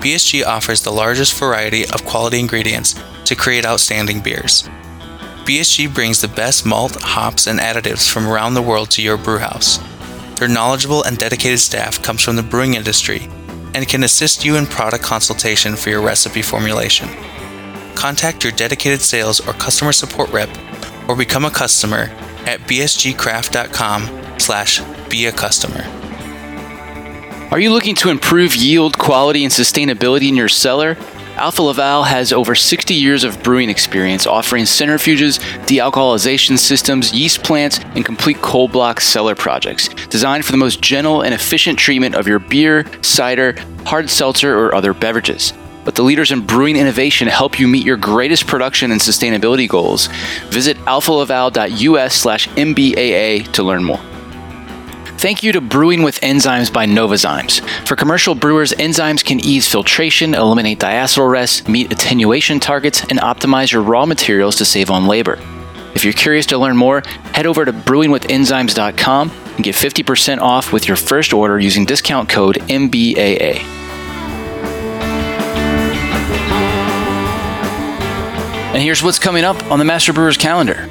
BSG 0.00 0.42
offers 0.42 0.80
the 0.80 0.90
largest 0.90 1.34
variety 1.34 1.86
of 1.86 2.04
quality 2.04 2.40
ingredients 2.40 2.96
to 3.26 3.36
create 3.36 3.64
outstanding 3.64 4.18
beers. 4.18 4.64
BSG 5.50 5.92
brings 5.92 6.20
the 6.20 6.28
best 6.28 6.64
malt, 6.64 6.94
hops, 7.00 7.48
and 7.48 7.58
additives 7.58 8.08
from 8.08 8.28
around 8.28 8.54
the 8.54 8.62
world 8.62 8.88
to 8.92 9.02
your 9.02 9.16
brewhouse. 9.16 9.80
Their 10.38 10.46
knowledgeable 10.46 11.02
and 11.02 11.18
dedicated 11.18 11.58
staff 11.58 12.00
comes 12.00 12.22
from 12.22 12.36
the 12.36 12.42
brewing 12.44 12.74
industry 12.74 13.28
and 13.74 13.88
can 13.88 14.04
assist 14.04 14.44
you 14.44 14.54
in 14.54 14.66
product 14.66 15.02
consultation 15.02 15.74
for 15.74 15.90
your 15.90 16.02
recipe 16.02 16.40
formulation. 16.40 17.08
Contact 17.96 18.44
your 18.44 18.52
dedicated 18.52 19.00
sales 19.00 19.40
or 19.40 19.52
customer 19.54 19.90
support 19.90 20.30
rep 20.30 20.48
or 21.08 21.16
become 21.16 21.44
a 21.44 21.50
customer 21.50 22.02
at 22.46 22.60
bsgcraft.com 22.60 24.38
slash 24.38 24.80
be 25.08 25.26
a 25.26 25.32
customer. 25.32 25.82
Are 27.50 27.58
you 27.58 27.72
looking 27.72 27.96
to 27.96 28.10
improve 28.10 28.54
yield, 28.54 28.96
quality, 28.98 29.42
and 29.42 29.52
sustainability 29.52 30.28
in 30.28 30.36
your 30.36 30.48
cellar? 30.48 30.96
Alfa 31.40 31.62
Laval 31.62 32.02
has 32.02 32.34
over 32.34 32.54
60 32.54 32.92
years 32.92 33.24
of 33.24 33.42
brewing 33.42 33.70
experience 33.70 34.26
offering 34.26 34.64
centrifuges, 34.64 35.38
dealcoholization 35.64 36.58
systems, 36.58 37.14
yeast 37.14 37.42
plants, 37.42 37.80
and 37.94 38.04
complete 38.04 38.36
cold 38.42 38.72
block 38.72 39.00
cellar 39.00 39.34
projects 39.34 39.88
designed 40.10 40.44
for 40.44 40.52
the 40.52 40.58
most 40.58 40.82
gentle 40.82 41.22
and 41.22 41.32
efficient 41.32 41.78
treatment 41.78 42.14
of 42.14 42.28
your 42.28 42.40
beer, 42.40 42.84
cider, 43.02 43.54
hard 43.86 44.10
seltzer, 44.10 44.54
or 44.54 44.74
other 44.74 44.92
beverages. 44.92 45.54
but 45.82 45.94
the 45.94 46.02
leaders 46.02 46.30
in 46.30 46.44
brewing 46.44 46.76
innovation 46.76 47.26
help 47.26 47.58
you 47.58 47.66
meet 47.66 47.86
your 47.86 47.96
greatest 47.96 48.46
production 48.46 48.92
and 48.92 49.00
sustainability 49.00 49.66
goals. 49.66 50.08
Visit 50.50 50.76
alfalaval.us 50.84 52.14
slash 52.14 52.48
MBAA 52.48 53.50
to 53.52 53.62
learn 53.62 53.82
more. 53.82 54.09
Thank 55.20 55.42
you 55.42 55.52
to 55.52 55.60
Brewing 55.60 56.02
with 56.02 56.18
Enzymes 56.22 56.72
by 56.72 56.86
Novozymes. 56.86 57.60
For 57.86 57.94
commercial 57.94 58.34
brewers, 58.34 58.72
enzymes 58.72 59.22
can 59.22 59.38
ease 59.38 59.70
filtration, 59.70 60.32
eliminate 60.32 60.78
diacetyl 60.78 61.30
rests, 61.30 61.68
meet 61.68 61.92
attenuation 61.92 62.58
targets, 62.58 63.02
and 63.02 63.18
optimize 63.18 63.70
your 63.70 63.82
raw 63.82 64.06
materials 64.06 64.56
to 64.56 64.64
save 64.64 64.90
on 64.90 65.06
labor. 65.06 65.38
If 65.94 66.04
you're 66.04 66.14
curious 66.14 66.46
to 66.46 66.56
learn 66.56 66.78
more, 66.78 67.02
head 67.34 67.44
over 67.44 67.66
to 67.66 67.70
brewingwithenzymes.com 67.70 69.30
and 69.56 69.62
get 69.62 69.74
50% 69.74 70.38
off 70.38 70.72
with 70.72 70.88
your 70.88 70.96
first 70.96 71.34
order 71.34 71.60
using 71.60 71.84
discount 71.84 72.30
code 72.30 72.56
MBAA. 72.56 73.58
And 78.72 78.82
here's 78.82 79.02
what's 79.02 79.18
coming 79.18 79.44
up 79.44 79.62
on 79.70 79.78
the 79.78 79.84
Master 79.84 80.14
Brewers 80.14 80.38
calendar. 80.38 80.88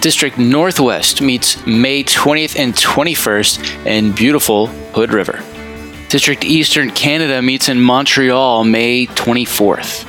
District 0.00 0.38
Northwest 0.38 1.20
meets 1.20 1.66
May 1.66 2.02
20th 2.02 2.58
and 2.58 2.72
21st 2.72 3.84
in 3.84 4.12
beautiful 4.12 4.68
Hood 4.94 5.12
River. 5.12 5.44
District 6.08 6.42
Eastern 6.42 6.90
Canada 6.90 7.42
meets 7.42 7.68
in 7.68 7.78
Montreal 7.78 8.64
May 8.64 9.06
24th. 9.08 10.06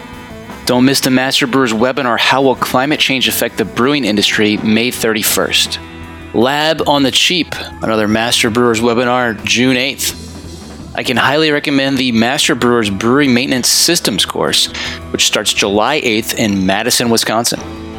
Don't 0.65 0.85
miss 0.85 1.01
the 1.01 1.09
Master 1.09 1.45
Brewers 1.45 1.73
webinar 1.73 2.17
How 2.17 2.41
Will 2.41 2.55
Climate 2.55 3.01
Change 3.01 3.27
Affect 3.27 3.57
the 3.57 3.65
Brewing 3.65 4.05
Industry 4.05 4.55
May 4.55 4.91
31st. 4.91 6.33
Lab 6.33 6.87
on 6.87 7.03
the 7.03 7.11
Cheap, 7.11 7.53
another 7.81 8.07
Master 8.07 8.49
Brewers 8.49 8.79
webinar 8.79 9.43
June 9.43 9.75
8th. 9.75 10.95
I 10.95 11.03
can 11.03 11.17
highly 11.17 11.51
recommend 11.51 11.97
the 11.97 12.13
Master 12.13 12.55
Brewers 12.55 12.89
Brewery 12.89 13.27
Maintenance 13.27 13.67
Systems 13.67 14.25
course, 14.25 14.67
which 15.11 15.25
starts 15.25 15.51
July 15.51 15.99
8th 15.99 16.35
in 16.37 16.65
Madison, 16.65 17.09
Wisconsin. 17.09 17.90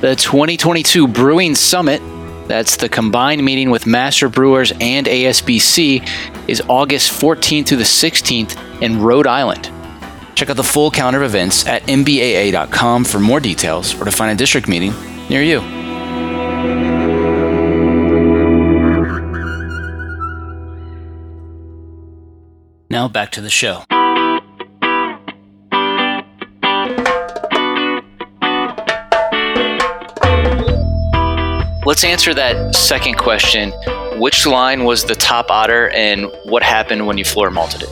The 0.00 0.16
2022 0.16 1.08
Brewing 1.08 1.54
Summit, 1.54 2.00
that's 2.48 2.76
the 2.78 2.88
combined 2.88 3.44
meeting 3.44 3.68
with 3.68 3.86
Master 3.86 4.30
Brewers 4.30 4.72
and 4.80 5.06
ASBC, 5.06 6.08
is 6.48 6.62
August 6.68 7.12
14th 7.20 7.66
through 7.66 7.76
the 7.76 7.84
16th 7.84 8.80
in 8.80 9.02
Rhode 9.02 9.26
Island. 9.26 9.70
Check 10.34 10.48
out 10.48 10.56
the 10.56 10.64
full 10.64 10.90
calendar 10.90 11.18
of 11.18 11.26
events 11.26 11.66
at 11.66 11.82
mbaa.com 11.82 13.04
for 13.04 13.20
more 13.20 13.40
details 13.40 13.94
or 14.00 14.06
to 14.06 14.10
find 14.10 14.32
a 14.32 14.34
district 14.34 14.68
meeting 14.68 14.94
near 15.28 15.42
you. 15.42 15.60
Now 22.88 23.06
back 23.06 23.32
to 23.32 23.42
the 23.42 23.50
show. 23.50 23.84
Let's 31.90 32.04
answer 32.04 32.32
that 32.34 32.76
second 32.76 33.18
question. 33.18 33.72
Which 34.20 34.46
line 34.46 34.84
was 34.84 35.06
the 35.06 35.16
top 35.16 35.50
otter 35.50 35.88
and 35.90 36.30
what 36.44 36.62
happened 36.62 37.08
when 37.08 37.18
you 37.18 37.24
floor 37.24 37.50
malted 37.50 37.82
it? 37.82 37.88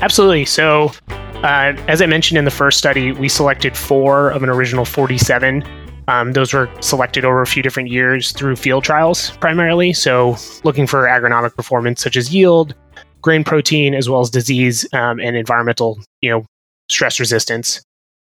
Absolutely. 0.00 0.46
So, 0.46 0.90
uh, 1.10 1.76
as 1.86 2.00
I 2.00 2.06
mentioned 2.06 2.38
in 2.38 2.46
the 2.46 2.50
first 2.50 2.78
study, 2.78 3.12
we 3.12 3.28
selected 3.28 3.76
four 3.76 4.30
of 4.30 4.42
an 4.42 4.48
original 4.48 4.86
47. 4.86 5.62
Um, 6.08 6.32
those 6.32 6.54
were 6.54 6.70
selected 6.80 7.26
over 7.26 7.42
a 7.42 7.46
few 7.46 7.62
different 7.62 7.90
years 7.90 8.32
through 8.32 8.56
field 8.56 8.84
trials 8.84 9.32
primarily. 9.32 9.92
So, 9.92 10.36
looking 10.64 10.86
for 10.86 11.02
agronomic 11.02 11.54
performance 11.54 12.00
such 12.00 12.16
as 12.16 12.32
yield, 12.32 12.74
grain 13.20 13.44
protein, 13.44 13.94
as 13.94 14.08
well 14.08 14.22
as 14.22 14.30
disease 14.30 14.90
um, 14.94 15.20
and 15.20 15.36
environmental, 15.36 16.00
you 16.22 16.30
know, 16.30 16.46
stress 16.88 17.20
resistance. 17.20 17.82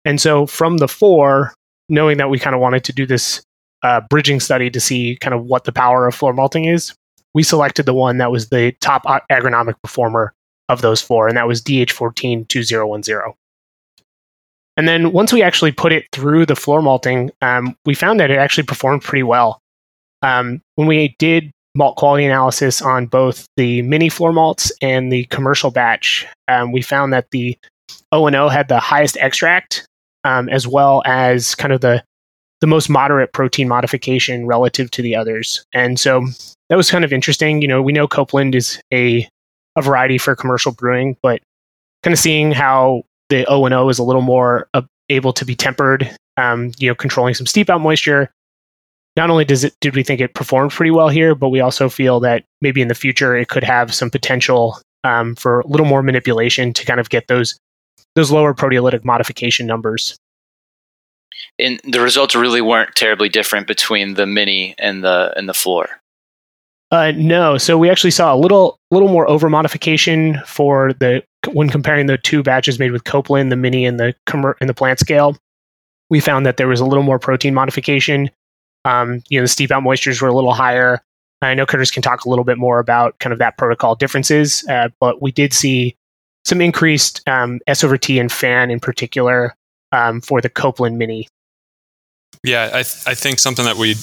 And 0.06 0.22
so, 0.22 0.46
from 0.46 0.78
the 0.78 0.88
four, 0.88 1.54
knowing 1.90 2.18
that 2.20 2.30
we 2.30 2.40
kind 2.40 2.56
of 2.56 2.62
wanted 2.62 2.86
to 2.86 2.94
do 2.94 3.06
this 3.06 3.44
uh, 3.84 4.02
bridging 4.10 4.40
study 4.40 4.70
to 4.70 4.80
see 4.80 5.18
kind 5.22 5.34
of 5.34 5.46
what 5.46 5.64
the 5.64 5.72
power 5.72 6.08
of 6.08 6.16
floor 6.16 6.34
malting 6.34 6.66
is, 6.66 6.94
we 7.34 7.44
selected 7.44 7.86
the 7.86 7.94
one 7.94 8.18
that 8.18 8.32
was 8.32 8.50
the 8.50 8.72
top 8.82 9.04
agronomic 9.32 9.76
performer 9.82 10.34
of 10.68 10.82
those 10.82 11.02
four, 11.02 11.28
and 11.28 11.38
that 11.38 11.48
was 11.48 11.62
DH142010. 11.62 13.34
And 14.78 14.88
then 14.88 15.12
once 15.12 15.34
we 15.34 15.44
actually 15.44 15.74
put 15.74 15.92
it 15.92 16.06
through 16.14 16.46
the 16.46 16.56
floor 16.56 16.82
malting, 16.82 17.32
um, 17.42 17.76
we 17.86 17.94
found 17.94 18.20
that 18.20 18.32
it 18.32 18.38
actually 18.38 18.64
performed 18.64 19.02
pretty 19.02 19.24
well. 19.24 19.60
Um, 20.22 20.62
when 20.76 20.88
we 20.88 21.16
did 21.20 21.52
malt 21.76 21.98
quality 21.98 22.26
analysis 22.26 22.82
on 22.82 23.06
both 23.06 23.46
the 23.58 23.82
mini 23.82 24.10
floor 24.10 24.32
malts 24.32 24.72
and 24.82 25.12
the 25.12 25.26
commercial 25.26 25.72
batch, 25.72 26.26
um, 26.48 26.72
we 26.72 26.82
found 26.82 27.12
that 27.14 27.28
the 27.32 27.58
O 28.12 28.26
and 28.28 28.36
O 28.36 28.48
had 28.48 28.70
the 28.70 28.80
highest 28.80 29.18
extract, 29.18 29.86
um, 30.24 30.50
as 30.50 30.68
well 30.68 31.02
as 31.06 31.56
kind 31.56 31.74
of 31.74 31.82
the 31.82 32.04
the 32.62 32.68
most 32.68 32.90
moderate 32.90 33.34
protein 33.34 33.68
modification 33.68 34.46
relative 34.46 34.92
to 34.92 35.02
the 35.02 35.16
others. 35.16 35.66
And 35.74 36.00
so 36.00 36.26
that 36.70 36.76
was 36.76 36.92
kind 36.92 37.06
of 37.06 37.14
interesting. 37.14 37.62
You 37.62 37.68
know, 37.68 37.82
we 37.82 37.94
know 37.94 38.08
Copeland 38.08 38.56
is 38.56 38.82
a, 38.94 39.28
a 39.78 39.82
variety 39.82 40.18
for 40.18 40.36
commercial 40.36 40.72
brewing, 40.72 41.16
but 41.22 41.42
kind 42.04 42.14
of 42.14 42.20
seeing 42.20 42.52
how 42.52 43.04
the 43.30 43.46
O 43.46 43.66
and 43.66 43.74
O 43.74 43.90
is 43.90 44.00
a 44.00 44.04
little 44.04 44.22
more 44.22 44.68
uh, 44.74 44.82
able 45.10 45.34
to 45.34 45.46
be 45.46 45.56
tempered, 45.56 46.14
um, 46.38 46.72
you 46.78 46.90
know, 46.90 46.96
controlling 46.96 47.34
some 47.34 47.48
steep 47.48 47.70
out 47.70 47.82
moisture. 47.82 48.30
Not 49.16 49.30
only 49.30 49.46
does 49.46 49.64
it 49.64 49.74
did 49.82 49.96
we 49.96 50.04
think 50.04 50.22
it 50.22 50.34
performed 50.34 50.72
pretty 50.72 50.92
well 50.92 51.10
here, 51.10 51.36
but 51.36 51.50
we 51.50 51.60
also 51.60 51.90
feel 51.90 52.20
that 52.22 52.44
maybe 52.62 52.82
in 52.82 52.88
the 52.88 52.96
future 52.96 53.36
it 53.36 53.50
could 53.50 53.64
have 53.64 53.94
some 53.94 54.10
potential 54.10 54.78
um, 55.04 55.36
for 55.36 55.62
a 55.62 55.68
little 55.68 55.86
more 55.86 56.04
manipulation 56.04 56.74
to 56.74 56.86
kind 56.86 57.00
of 57.00 57.10
get 57.10 57.28
those 57.28 57.58
those 58.16 58.32
lower 58.32 58.54
proteolytic 58.54 59.04
modification 59.04 59.66
numbers 59.66 60.18
and 61.58 61.80
the 61.84 62.02
results 62.02 62.36
really 62.36 62.62
weren't 62.62 62.96
terribly 62.96 63.30
different 63.30 63.68
between 63.68 64.16
the 64.16 64.26
mini 64.26 64.76
and 64.78 65.04
the 65.04 65.34
and 65.36 65.48
the 65.48 65.54
floor. 65.54 65.88
Uh, 66.92 67.12
no, 67.16 67.58
so 67.58 67.78
we 67.78 67.90
actually 67.90 68.12
saw 68.12 68.34
a 68.34 68.38
little 68.38 68.80
little 68.90 69.10
more 69.10 69.30
over 69.30 69.50
modification 69.50 70.40
for 70.46 70.94
the 70.94 71.24
when 71.52 71.70
comparing 71.70 72.08
the 72.08 72.18
two 72.18 72.42
batches 72.42 72.80
made 72.80 72.92
with 72.92 73.04
Copeland, 73.04 73.52
the 73.52 73.56
mini 73.56 73.86
and 73.86 74.00
the 74.00 74.16
and 74.60 74.70
the 74.70 74.74
plant 74.74 75.00
scale. 75.00 75.38
We 76.10 76.20
found 76.20 76.46
that 76.46 76.58
there 76.58 76.68
was 76.68 76.80
a 76.80 76.86
little 76.86 77.04
more 77.04 77.20
protein 77.20 77.54
modification. 77.54 78.32
Um, 78.86 79.22
you 79.30 79.40
know, 79.40 79.44
the 79.44 79.50
steep 79.50 79.70
out 79.70 79.84
moistures 79.84 80.22
were 80.22 80.30
a 80.30 80.34
little 80.34 80.54
higher. 80.54 81.02
I 81.42 81.54
know 81.54 81.66
Curtis 81.66 81.92
can 81.92 82.02
talk 82.02 82.26
a 82.26 82.30
little 82.30 82.44
bit 82.44 82.58
more 82.58 82.80
about 82.80 83.18
kind 83.20 83.32
of 83.32 83.40
that 83.40 83.58
protocol 83.58 83.96
differences, 83.96 84.68
uh, 84.68 84.90
but 85.00 85.22
we 85.22 85.32
did 85.32 85.54
see 85.54 85.96
some 86.44 86.60
increased 86.60 87.22
um, 87.30 87.60
S 87.68 87.84
over 87.84 87.98
T 87.98 88.20
and 88.20 88.32
FAN 88.32 88.72
in 88.72 88.80
particular 88.80 89.56
um, 89.92 90.22
for 90.22 90.42
the 90.42 90.50
Copeland 90.50 90.98
Mini. 90.98 91.28
Yeah, 92.44 92.68
I, 92.68 92.84
th- 92.84 93.04
I 93.06 93.16
think 93.16 93.40
something 93.40 93.66
that 93.66 93.76
we 93.76 93.96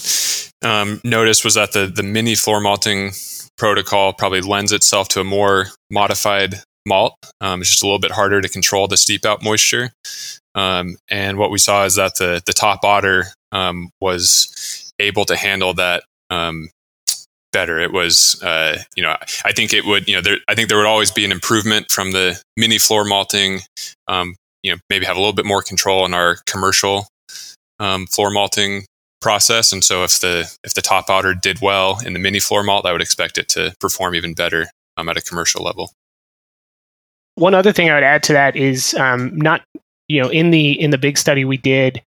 um, 0.62 1.00
noticed 1.04 1.44
was 1.44 1.54
that 1.54 1.72
the, 1.72 1.86
the 1.86 2.02
mini 2.02 2.34
floor 2.34 2.60
malting 2.60 3.12
protocol 3.56 4.12
probably 4.12 4.40
lends 4.40 4.72
itself 4.72 5.08
to 5.08 5.20
a 5.20 5.24
more 5.24 5.68
modified 5.90 6.56
malt. 6.86 7.14
Um, 7.40 7.60
it's 7.60 7.70
just 7.70 7.82
a 7.82 7.86
little 7.86 7.98
bit 7.98 8.12
harder 8.12 8.40
to 8.40 8.48
control 8.48 8.88
the 8.88 8.96
steep 8.96 9.24
out 9.24 9.42
moisture. 9.42 9.90
Um, 10.54 10.96
and 11.10 11.38
what 11.38 11.50
we 11.50 11.58
saw 11.58 11.84
is 11.84 11.96
that 11.96 12.16
the, 12.18 12.42
the 12.46 12.52
top 12.52 12.84
otter 12.84 13.26
um, 13.52 13.90
was 14.00 14.92
able 14.98 15.24
to 15.26 15.36
handle 15.36 15.74
that 15.74 16.04
um, 16.30 16.68
better. 17.52 17.78
It 17.78 17.92
was, 17.92 18.42
uh, 18.42 18.78
you 18.96 19.02
know, 19.02 19.16
I 19.44 19.52
think 19.52 19.72
it 19.72 19.84
would, 19.84 20.08
you 20.08 20.16
know, 20.16 20.22
there, 20.22 20.36
I 20.48 20.54
think 20.54 20.68
there 20.68 20.78
would 20.78 20.86
always 20.86 21.10
be 21.10 21.24
an 21.24 21.32
improvement 21.32 21.90
from 21.90 22.12
the 22.12 22.40
mini 22.56 22.78
floor 22.78 23.04
malting. 23.04 23.60
You 24.66 24.72
know, 24.72 24.78
maybe 24.90 25.06
have 25.06 25.16
a 25.16 25.20
little 25.20 25.32
bit 25.32 25.46
more 25.46 25.62
control 25.62 26.04
in 26.04 26.12
our 26.12 26.38
commercial 26.46 27.06
um, 27.78 28.06
floor 28.06 28.30
malting 28.30 28.84
process. 29.20 29.72
And 29.72 29.84
so 29.84 30.02
if 30.02 30.18
the 30.20 30.52
if 30.64 30.74
the 30.74 30.82
top 30.82 31.08
otter 31.08 31.34
did 31.34 31.60
well 31.60 32.00
in 32.04 32.12
the 32.12 32.18
mini 32.18 32.40
floor 32.40 32.64
malt, 32.64 32.84
I 32.84 32.90
would 32.90 33.00
expect 33.00 33.38
it 33.38 33.48
to 33.50 33.74
perform 33.80 34.16
even 34.16 34.34
better 34.34 34.66
um, 34.96 35.08
at 35.08 35.16
a 35.16 35.22
commercial 35.22 35.62
level. 35.62 35.92
One 37.36 37.54
other 37.54 37.72
thing 37.72 37.90
I 37.90 37.94
would 37.94 38.02
add 38.02 38.22
to 38.24 38.32
that 38.32 38.56
is 38.56 38.94
um, 38.94 39.36
not 39.36 39.62
you 40.08 40.20
know 40.20 40.28
in 40.28 40.50
the 40.50 40.72
in 40.80 40.90
the 40.90 40.98
big 40.98 41.16
study 41.16 41.44
we 41.44 41.58
did 41.58 42.02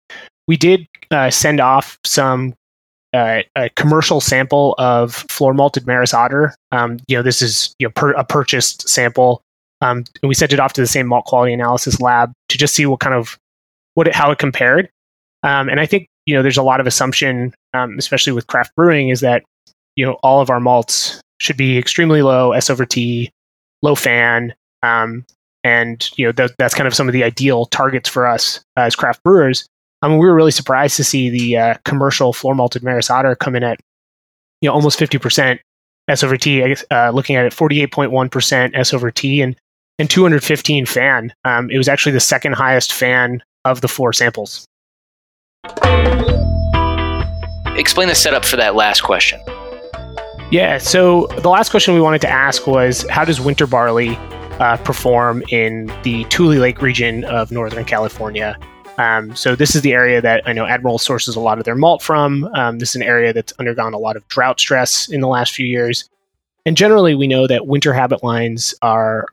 we 0.48 0.56
did 0.56 0.86
uh, 1.12 1.30
send 1.30 1.60
off 1.60 1.98
some 2.04 2.54
uh, 3.14 3.42
a 3.56 3.70
commercial 3.70 4.20
sample 4.20 4.74
of 4.78 5.14
floor 5.14 5.54
malted 5.54 5.86
Maris 5.86 6.12
Otter. 6.12 6.54
Um, 6.72 6.98
you 7.06 7.16
know, 7.16 7.22
this 7.22 7.40
is 7.40 7.74
you 7.78 7.86
know, 7.86 7.92
per, 7.94 8.12
a 8.12 8.24
purchased 8.24 8.88
sample. 8.88 9.42
Um, 9.80 10.04
and 10.22 10.28
we 10.28 10.34
sent 10.34 10.52
it 10.52 10.60
off 10.60 10.72
to 10.74 10.80
the 10.80 10.86
same 10.86 11.06
malt 11.06 11.26
quality 11.26 11.52
analysis 11.52 12.00
lab 12.00 12.32
to 12.48 12.58
just 12.58 12.74
see 12.74 12.86
what 12.86 13.00
kind 13.00 13.14
of 13.14 13.38
what 13.94 14.08
it, 14.08 14.14
how 14.14 14.30
it 14.30 14.38
compared. 14.38 14.88
Um, 15.44 15.68
and 15.68 15.78
I 15.78 15.86
think 15.86 16.08
you 16.28 16.34
know, 16.34 16.42
there's 16.42 16.58
a 16.58 16.62
lot 16.62 16.78
of 16.78 16.86
assumption, 16.86 17.54
um, 17.72 17.96
especially 17.98 18.34
with 18.34 18.48
craft 18.48 18.76
brewing, 18.76 19.08
is 19.08 19.20
that 19.20 19.44
you 19.96 20.04
know 20.04 20.18
all 20.22 20.42
of 20.42 20.50
our 20.50 20.60
malts 20.60 21.22
should 21.40 21.56
be 21.56 21.78
extremely 21.78 22.20
low 22.20 22.52
S 22.52 22.68
over 22.68 22.84
T, 22.84 23.30
low 23.80 23.94
FAN, 23.94 24.52
um, 24.82 25.24
and 25.64 26.10
you 26.18 26.26
know 26.26 26.32
th- 26.32 26.52
that's 26.58 26.74
kind 26.74 26.86
of 26.86 26.94
some 26.94 27.08
of 27.08 27.14
the 27.14 27.24
ideal 27.24 27.64
targets 27.64 28.10
for 28.10 28.26
us 28.26 28.60
as 28.76 28.94
craft 28.94 29.22
brewers. 29.22 29.66
I 30.02 30.08
mean, 30.08 30.18
we 30.18 30.26
were 30.26 30.34
really 30.34 30.50
surprised 30.50 30.96
to 30.96 31.04
see 31.04 31.30
the 31.30 31.56
uh, 31.56 31.74
commercial 31.86 32.34
floor 32.34 32.54
malted 32.54 32.82
Maris 32.82 33.08
Otter 33.08 33.34
come 33.34 33.56
in 33.56 33.64
at 33.64 33.80
you 34.60 34.68
know 34.68 34.74
almost 34.74 35.00
50% 35.00 35.58
S 36.08 36.22
over 36.22 36.36
T, 36.36 36.76
uh, 36.90 37.10
looking 37.10 37.36
at 37.36 37.46
it 37.46 37.54
48.1% 37.54 38.76
S 38.76 38.92
over 38.92 39.10
T 39.10 39.40
and 39.40 39.56
and 39.98 40.08
215 40.08 40.86
FAN. 40.86 41.32
Um, 41.44 41.70
it 41.70 41.78
was 41.78 41.88
actually 41.88 42.12
the 42.12 42.20
second 42.20 42.54
highest 42.54 42.92
FAN 42.92 43.42
of 43.64 43.80
the 43.80 43.88
four 43.88 44.12
samples. 44.12 44.66
Explain 47.76 48.08
the 48.08 48.14
setup 48.14 48.44
for 48.44 48.56
that 48.56 48.74
last 48.74 49.02
question. 49.02 49.40
Yeah, 50.50 50.78
so 50.78 51.26
the 51.38 51.50
last 51.50 51.70
question 51.70 51.94
we 51.94 52.00
wanted 52.00 52.20
to 52.22 52.28
ask 52.28 52.66
was 52.66 53.06
how 53.10 53.24
does 53.24 53.40
winter 53.40 53.66
barley 53.66 54.16
uh, 54.60 54.78
perform 54.78 55.42
in 55.50 55.92
the 56.02 56.24
Tule 56.24 56.54
Lake 56.56 56.80
region 56.80 57.24
of 57.24 57.50
Northern 57.52 57.84
California? 57.84 58.58
Um, 58.96 59.36
so 59.36 59.54
this 59.54 59.76
is 59.76 59.82
the 59.82 59.92
area 59.92 60.20
that 60.20 60.42
I 60.46 60.52
know 60.52 60.66
Admiral 60.66 60.98
sources 60.98 61.36
a 61.36 61.40
lot 61.40 61.58
of 61.58 61.64
their 61.64 61.76
malt 61.76 62.02
from. 62.02 62.44
Um, 62.54 62.78
this 62.78 62.90
is 62.90 62.96
an 62.96 63.02
area 63.02 63.32
that's 63.32 63.52
undergone 63.58 63.94
a 63.94 63.98
lot 63.98 64.16
of 64.16 64.26
drought 64.28 64.58
stress 64.58 65.08
in 65.08 65.20
the 65.20 65.28
last 65.28 65.52
few 65.52 65.66
years. 65.66 66.08
And 66.66 66.76
generally, 66.76 67.14
we 67.14 67.28
know 67.28 67.46
that 67.46 67.66
winter 67.66 67.92
habit 67.92 68.24
lines 68.24 68.74
are 68.82 69.26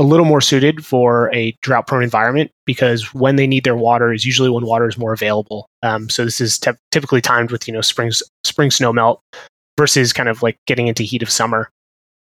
a 0.00 0.02
little 0.02 0.24
more 0.24 0.40
suited 0.40 0.84
for 0.84 1.30
a 1.34 1.54
drought 1.60 1.86
prone 1.86 2.02
environment 2.02 2.50
because 2.64 3.12
when 3.12 3.36
they 3.36 3.46
need 3.46 3.64
their 3.64 3.76
water 3.76 4.14
is 4.14 4.24
usually 4.24 4.48
when 4.48 4.64
water 4.64 4.88
is 4.88 4.96
more 4.96 5.12
available. 5.12 5.68
Um, 5.82 6.08
so 6.08 6.24
this 6.24 6.40
is 6.40 6.58
te- 6.58 6.70
typically 6.90 7.20
timed 7.20 7.52
with 7.52 7.68
you 7.68 7.74
know 7.74 7.82
spring 7.82 8.10
spring 8.42 8.70
snow 8.70 8.94
melt 8.94 9.20
versus 9.76 10.14
kind 10.14 10.30
of 10.30 10.42
like 10.42 10.56
getting 10.66 10.88
into 10.88 11.02
heat 11.02 11.22
of 11.22 11.30
summer. 11.30 11.68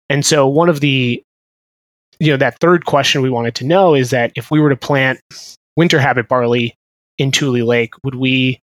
And 0.10 0.26
so 0.26 0.48
one 0.48 0.70
of 0.70 0.80
the 0.80 1.22
you 2.20 2.32
know 2.32 2.38
that 2.38 2.60
third 2.60 2.86
question 2.86 3.22
we 3.22 3.30
wanted 3.30 3.54
to 3.56 3.66
know 3.66 3.94
is 3.94 4.10
that 4.10 4.32
if 4.36 4.50
we 4.50 4.60
were 4.60 4.72
to 4.72 4.76
plant 4.76 5.20
winter 5.76 6.00
habit 6.00 6.28
barley 6.28 6.74
in 7.20 7.32
Tule 7.32 7.64
Lake, 7.64 7.94
would 8.04 8.16
we 8.16 8.60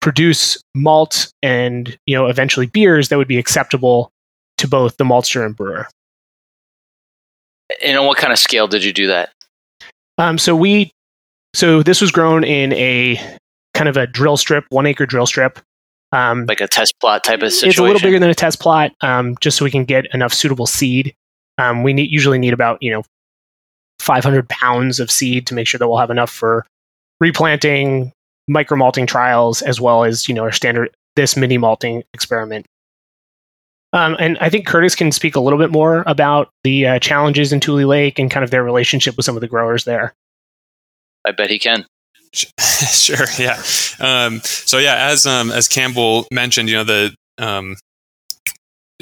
produce 0.00 0.60
malt 0.74 1.32
and 1.44 1.96
you 2.06 2.16
know 2.16 2.26
eventually 2.26 2.66
beers 2.66 3.08
that 3.08 3.18
would 3.18 3.28
be 3.28 3.38
acceptable 3.38 4.10
to 4.56 4.66
both 4.66 4.96
the 4.96 5.04
maltster 5.04 5.46
and 5.46 5.54
brewer? 5.54 5.86
And 7.82 7.96
on 7.98 8.06
what 8.06 8.18
kind 8.18 8.32
of 8.32 8.38
scale 8.38 8.68
did 8.68 8.84
you 8.84 8.92
do 8.92 9.06
that? 9.08 9.30
Um, 10.18 10.38
so 10.38 10.54
we, 10.56 10.90
so 11.54 11.82
this 11.82 12.00
was 12.00 12.10
grown 12.10 12.44
in 12.44 12.72
a 12.72 13.16
kind 13.74 13.88
of 13.88 13.96
a 13.96 14.06
drill 14.06 14.36
strip, 14.36 14.64
one 14.70 14.86
acre 14.86 15.06
drill 15.06 15.26
strip. 15.26 15.60
Um, 16.10 16.46
like 16.46 16.60
a 16.60 16.66
test 16.66 16.94
plot 17.00 17.22
type 17.22 17.42
of 17.42 17.52
situation. 17.52 17.68
It's 17.68 17.78
a 17.78 17.82
little 17.82 18.00
bigger 18.00 18.18
than 18.18 18.30
a 18.30 18.34
test 18.34 18.60
plot, 18.60 18.92
um, 19.02 19.36
just 19.40 19.58
so 19.58 19.64
we 19.64 19.70
can 19.70 19.84
get 19.84 20.06
enough 20.14 20.32
suitable 20.32 20.66
seed. 20.66 21.14
Um, 21.58 21.82
we 21.82 21.92
need, 21.92 22.10
usually 22.10 22.38
need 22.38 22.54
about 22.54 22.82
you 22.82 22.90
know 22.90 23.02
500 24.00 24.48
pounds 24.48 25.00
of 25.00 25.10
seed 25.10 25.46
to 25.48 25.54
make 25.54 25.66
sure 25.66 25.78
that 25.78 25.86
we'll 25.86 25.98
have 25.98 26.10
enough 26.10 26.30
for 26.30 26.64
replanting, 27.20 28.12
micro 28.48 28.76
malting 28.76 29.06
trials, 29.06 29.60
as 29.60 29.80
well 29.80 30.04
as 30.04 30.28
you 30.28 30.34
know 30.34 30.42
our 30.42 30.52
standard 30.52 30.90
this 31.14 31.36
mini 31.36 31.58
malting 31.58 32.04
experiment. 32.14 32.64
Um, 33.92 34.16
and 34.18 34.36
I 34.38 34.50
think 34.50 34.66
Curtis 34.66 34.94
can 34.94 35.12
speak 35.12 35.34
a 35.34 35.40
little 35.40 35.58
bit 35.58 35.70
more 35.70 36.04
about 36.06 36.50
the 36.62 36.86
uh, 36.86 36.98
challenges 36.98 37.52
in 37.52 37.60
Tule 37.60 37.86
Lake 37.86 38.18
and 38.18 38.30
kind 38.30 38.44
of 38.44 38.50
their 38.50 38.62
relationship 38.62 39.16
with 39.16 39.24
some 39.24 39.36
of 39.36 39.40
the 39.40 39.48
growers 39.48 39.84
there. 39.84 40.14
I 41.24 41.32
bet 41.32 41.50
he 41.50 41.58
can. 41.58 41.86
sure. 42.92 43.26
Yeah. 43.38 43.62
Um, 43.98 44.40
so 44.42 44.78
yeah, 44.78 45.08
as 45.08 45.26
um, 45.26 45.50
as 45.50 45.68
Campbell 45.68 46.26
mentioned, 46.30 46.68
you 46.68 46.76
know 46.76 46.84
the 46.84 47.14
um, 47.38 47.76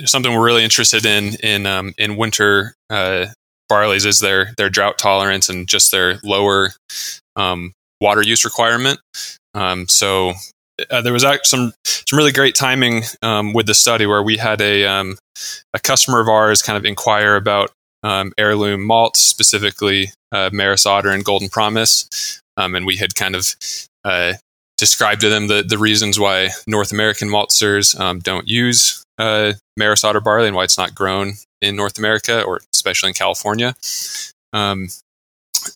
something 0.05 0.33
we're 0.33 0.44
really 0.44 0.64
interested 0.64 1.05
in 1.05 1.35
in 1.42 1.66
um, 1.66 1.94
in 1.99 2.16
winter 2.16 2.75
uh, 2.90 3.27
barleys 3.70 4.07
is 4.07 4.20
their 4.20 4.53
their 4.57 4.70
drought 4.70 4.99
tolerance 4.99 5.49
and 5.49 5.68
just 5.68 5.90
their 5.90 6.18
lower 6.22 6.70
um, 7.35 7.72
water 8.01 8.22
use 8.22 8.44
requirement. 8.44 9.01
Um, 9.55 9.88
so 9.88 10.35
uh, 10.90 11.00
there 11.02 11.12
was 11.12 11.24
some 11.44 11.72
some 11.84 12.16
really 12.16 12.32
great 12.32 12.54
timing 12.54 13.02
um, 13.22 13.52
with 13.52 13.66
the 13.66 13.74
study 13.74 14.06
where 14.06 14.22
we 14.22 14.36
had 14.36 14.60
a 14.60 14.86
um, 14.86 15.18
a 15.72 15.78
customer 15.78 16.20
of 16.20 16.28
ours 16.28 16.62
kind 16.62 16.76
of 16.76 16.84
inquire 16.84 17.36
about 17.36 17.70
um, 18.02 18.32
heirloom 18.38 18.84
malts, 18.84 19.20
specifically 19.20 20.12
uh, 20.32 20.50
Maris 20.52 20.86
Otter 20.86 21.10
and 21.10 21.24
Golden 21.24 21.48
Promise, 21.48 22.40
um, 22.56 22.74
and 22.74 22.86
we 22.86 22.96
had 22.96 23.14
kind 23.14 23.34
of 23.34 23.54
uh, 24.04 24.34
described 24.78 25.20
to 25.22 25.28
them 25.28 25.48
the 25.48 25.62
the 25.62 25.78
reasons 25.78 26.18
why 26.18 26.50
North 26.66 26.92
American 26.92 27.28
maltsters 27.28 27.98
um, 27.98 28.20
don't 28.20 28.48
use 28.48 29.04
uh, 29.18 29.54
Maris 29.76 30.04
Otter 30.04 30.20
barley 30.20 30.48
and 30.48 30.56
why 30.56 30.64
it's 30.64 30.78
not 30.78 30.94
grown 30.94 31.34
in 31.60 31.76
North 31.76 31.98
America 31.98 32.42
or 32.42 32.60
especially 32.74 33.08
in 33.08 33.14
California. 33.14 33.74
Um, 34.52 34.88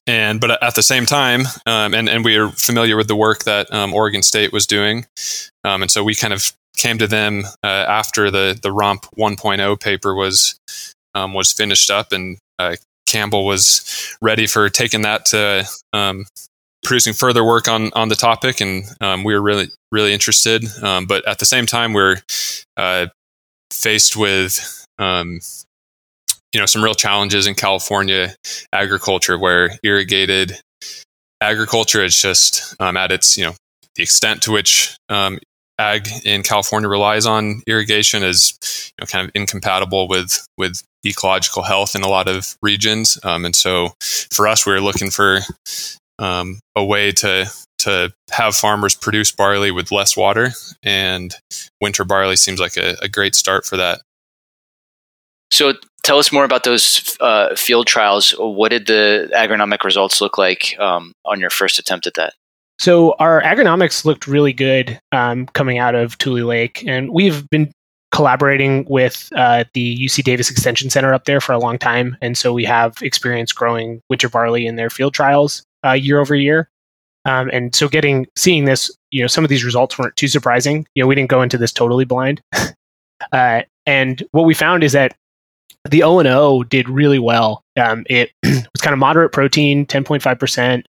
and 0.07 0.41
but 0.41 0.63
at 0.63 0.75
the 0.75 0.83
same 0.83 1.07
time, 1.07 1.43
um, 1.67 1.95
and 1.95 2.09
and 2.09 2.25
we 2.25 2.37
are 2.37 2.49
familiar 2.51 2.97
with 2.97 3.09
the 3.09 3.17
work 3.17 3.45
that 3.45 3.73
um, 3.73 3.95
Oregon 3.95 4.23
State 4.23 4.53
was 4.53 4.67
doing, 4.67 5.07
um, 5.65 5.83
and 5.83 5.91
so 5.91 6.03
we 6.03 6.15
kind 6.15 6.33
of 6.33 6.53
came 6.77 6.99
to 6.99 7.07
them 7.07 7.45
uh, 7.63 7.67
after 7.67 8.31
the 8.31 8.59
the 8.61 8.71
ROMP 8.71 9.05
1.0 9.19 9.81
paper 9.81 10.15
was 10.15 10.59
um, 11.15 11.35
was 11.35 11.53
finished 11.53 11.91
up, 11.91 12.13
and 12.13 12.39
uh, 12.59 12.77
Campbell 13.07 13.45
was 13.45 14.17
ready 14.23 14.47
for 14.47 14.69
taking 14.69 15.03
that 15.03 15.27
to 15.27 15.69
um, 15.93 16.27
producing 16.85 17.13
further 17.13 17.45
work 17.45 17.69
on 17.69 17.91
on 17.95 18.09
the 18.09 18.17
topic, 18.17 18.61
and 18.61 18.85
um, 19.01 19.25
we 19.25 19.35
were 19.35 19.43
really 19.43 19.69
really 19.93 20.13
interested. 20.13 20.65
but 20.81 21.27
at 21.27 21.39
the 21.39 21.47
same 21.47 21.67
time, 21.67 21.93
we're 21.93 22.17
uh, 22.77 23.07
faced 23.71 24.17
with 24.17 24.87
you 26.53 26.61
know 26.61 26.67
some 26.67 26.83
real 26.83 26.95
challenges 26.95 27.47
in 27.47 27.55
California 27.55 28.35
agriculture 28.73 29.39
where 29.39 29.79
irrigated 29.83 30.59
agriculture 31.41 32.05
is 32.05 32.21
just 32.21 32.75
um, 32.81 32.97
at 32.97 33.13
its 33.13 33.37
you 33.37 33.45
know 33.45 33.55
the 33.97 34.03
extent 34.03 34.43
to 34.43 34.53
which 34.53 34.97
um, 35.09 35.39
ag 35.79 36.09
in 36.25 36.43
California 36.43 36.89
relies 36.89 37.27
on 37.27 37.63
irrigation 37.67 38.23
is 38.23 38.57
you 38.99 39.03
know, 39.03 39.07
kind 39.07 39.27
of 39.27 39.33
incompatible 39.35 40.09
with 40.09 40.47
with 40.59 40.83
ecological 41.07 41.63
health 41.63 41.95
in 41.95 42.03
a 42.03 42.09
lot 42.09 42.29
of 42.29 42.57
regions, 42.63 43.19
um, 43.25 43.45
and 43.45 43.57
so 43.57 43.95
for 44.33 44.47
us, 44.47 44.67
we 44.67 44.73
are 44.73 44.81
looking 44.81 45.11
for 45.11 45.41
um, 46.19 46.61
a 46.77 46.85
way 46.85 47.11
to 47.11 47.51
to 47.79 48.13
have 48.31 48.55
farmers 48.55 48.95
produce 48.95 49.33
barley 49.33 49.71
with 49.71 49.91
less 49.91 50.17
water, 50.17 50.51
and 50.83 51.35
winter 51.81 52.05
barley 52.05 52.37
seems 52.37 52.61
like 52.61 52.77
a, 52.77 52.97
a 53.01 53.09
great 53.09 53.35
start 53.35 53.65
for 53.65 53.79
that. 53.79 54.03
So 55.51 55.75
tell 56.03 56.19
us 56.19 56.33
more 56.33 56.45
about 56.45 56.65
those 56.65 57.17
uh, 57.21 57.55
field 57.55 57.87
trials. 57.87 58.35
What 58.39 58.71
did 58.71 58.87
the 58.87 59.31
agronomic 59.35 59.85
results 59.85 60.21
look 60.21 60.39
like 60.39 60.79
um, 60.79 61.13
on 61.25 61.41
your 61.41 61.51
first 61.51 61.79
attempt 61.79 62.07
at 62.07 62.15
that? 62.15 62.35
So 62.79 63.15
our 63.19 63.43
agronomics 63.43 64.05
looked 64.05 64.27
really 64.27 64.55
good 64.55 64.99
um, 65.13 65.47
coming 65.47 65.79
out 65.79 65.95
of 65.95 66.17
Tule 66.17 66.47
Lake, 66.47 66.83
and 66.87 67.11
we've 67.11 67.49
been 67.51 67.71
collaborating 68.11 68.87
with 68.89 69.29
uh, 69.37 69.65
the 69.75 69.99
UC 69.99 70.25
Davis 70.25 70.51
Extension 70.51 70.89
Center 70.89 71.13
up 71.13 71.27
there 71.27 71.43
for 71.43 71.53
a 71.53 71.59
long 71.59 71.79
time, 71.79 72.17
and 72.23 72.39
so 72.39 72.55
we 72.55 72.65
have 72.65 72.97
experience 73.03 73.53
growing 73.53 74.01
winter 74.09 74.31
barley 74.31 74.67
in 74.67 74.77
their 74.77 74.89
field 74.89 75.13
trials 75.13 75.63
uh, 75.85 75.93
year 75.93 76.21
over 76.21 76.35
year. 76.35 76.71
Um, 77.27 77.51
and 77.53 77.75
so 77.75 77.87
getting 77.87 78.27
seeing 78.35 78.65
this, 78.65 78.91
you 79.11 79.21
know, 79.21 79.27
some 79.27 79.45
of 79.45 79.51
these 79.51 79.63
results 79.63 79.99
weren't 79.99 80.17
too 80.17 80.29
surprising. 80.29 80.87
You 80.95 81.03
know, 81.03 81.07
we 81.07 81.15
didn't 81.15 81.31
go 81.31 81.43
into 81.43 81.59
this 81.59 81.73
totally 81.73 82.07
blind. 82.07 82.41
uh, 83.33 83.63
and 83.85 84.23
what 84.33 84.47
we 84.47 84.55
found 84.55 84.85
is 84.85 84.93
that 84.93 85.15
the 85.89 86.03
O 86.03 86.19
and 86.19 86.29
O 86.29 86.63
did 86.63 86.89
really 86.89 87.19
well. 87.19 87.63
Um, 87.79 88.05
it 88.09 88.33
was 88.45 88.81
kind 88.81 88.93
of 88.93 88.99
moderate 88.99 89.33
protein, 89.33 89.87
ten 89.87 90.05
point 90.05 90.23
five 90.23 90.39
percent. 90.39 90.87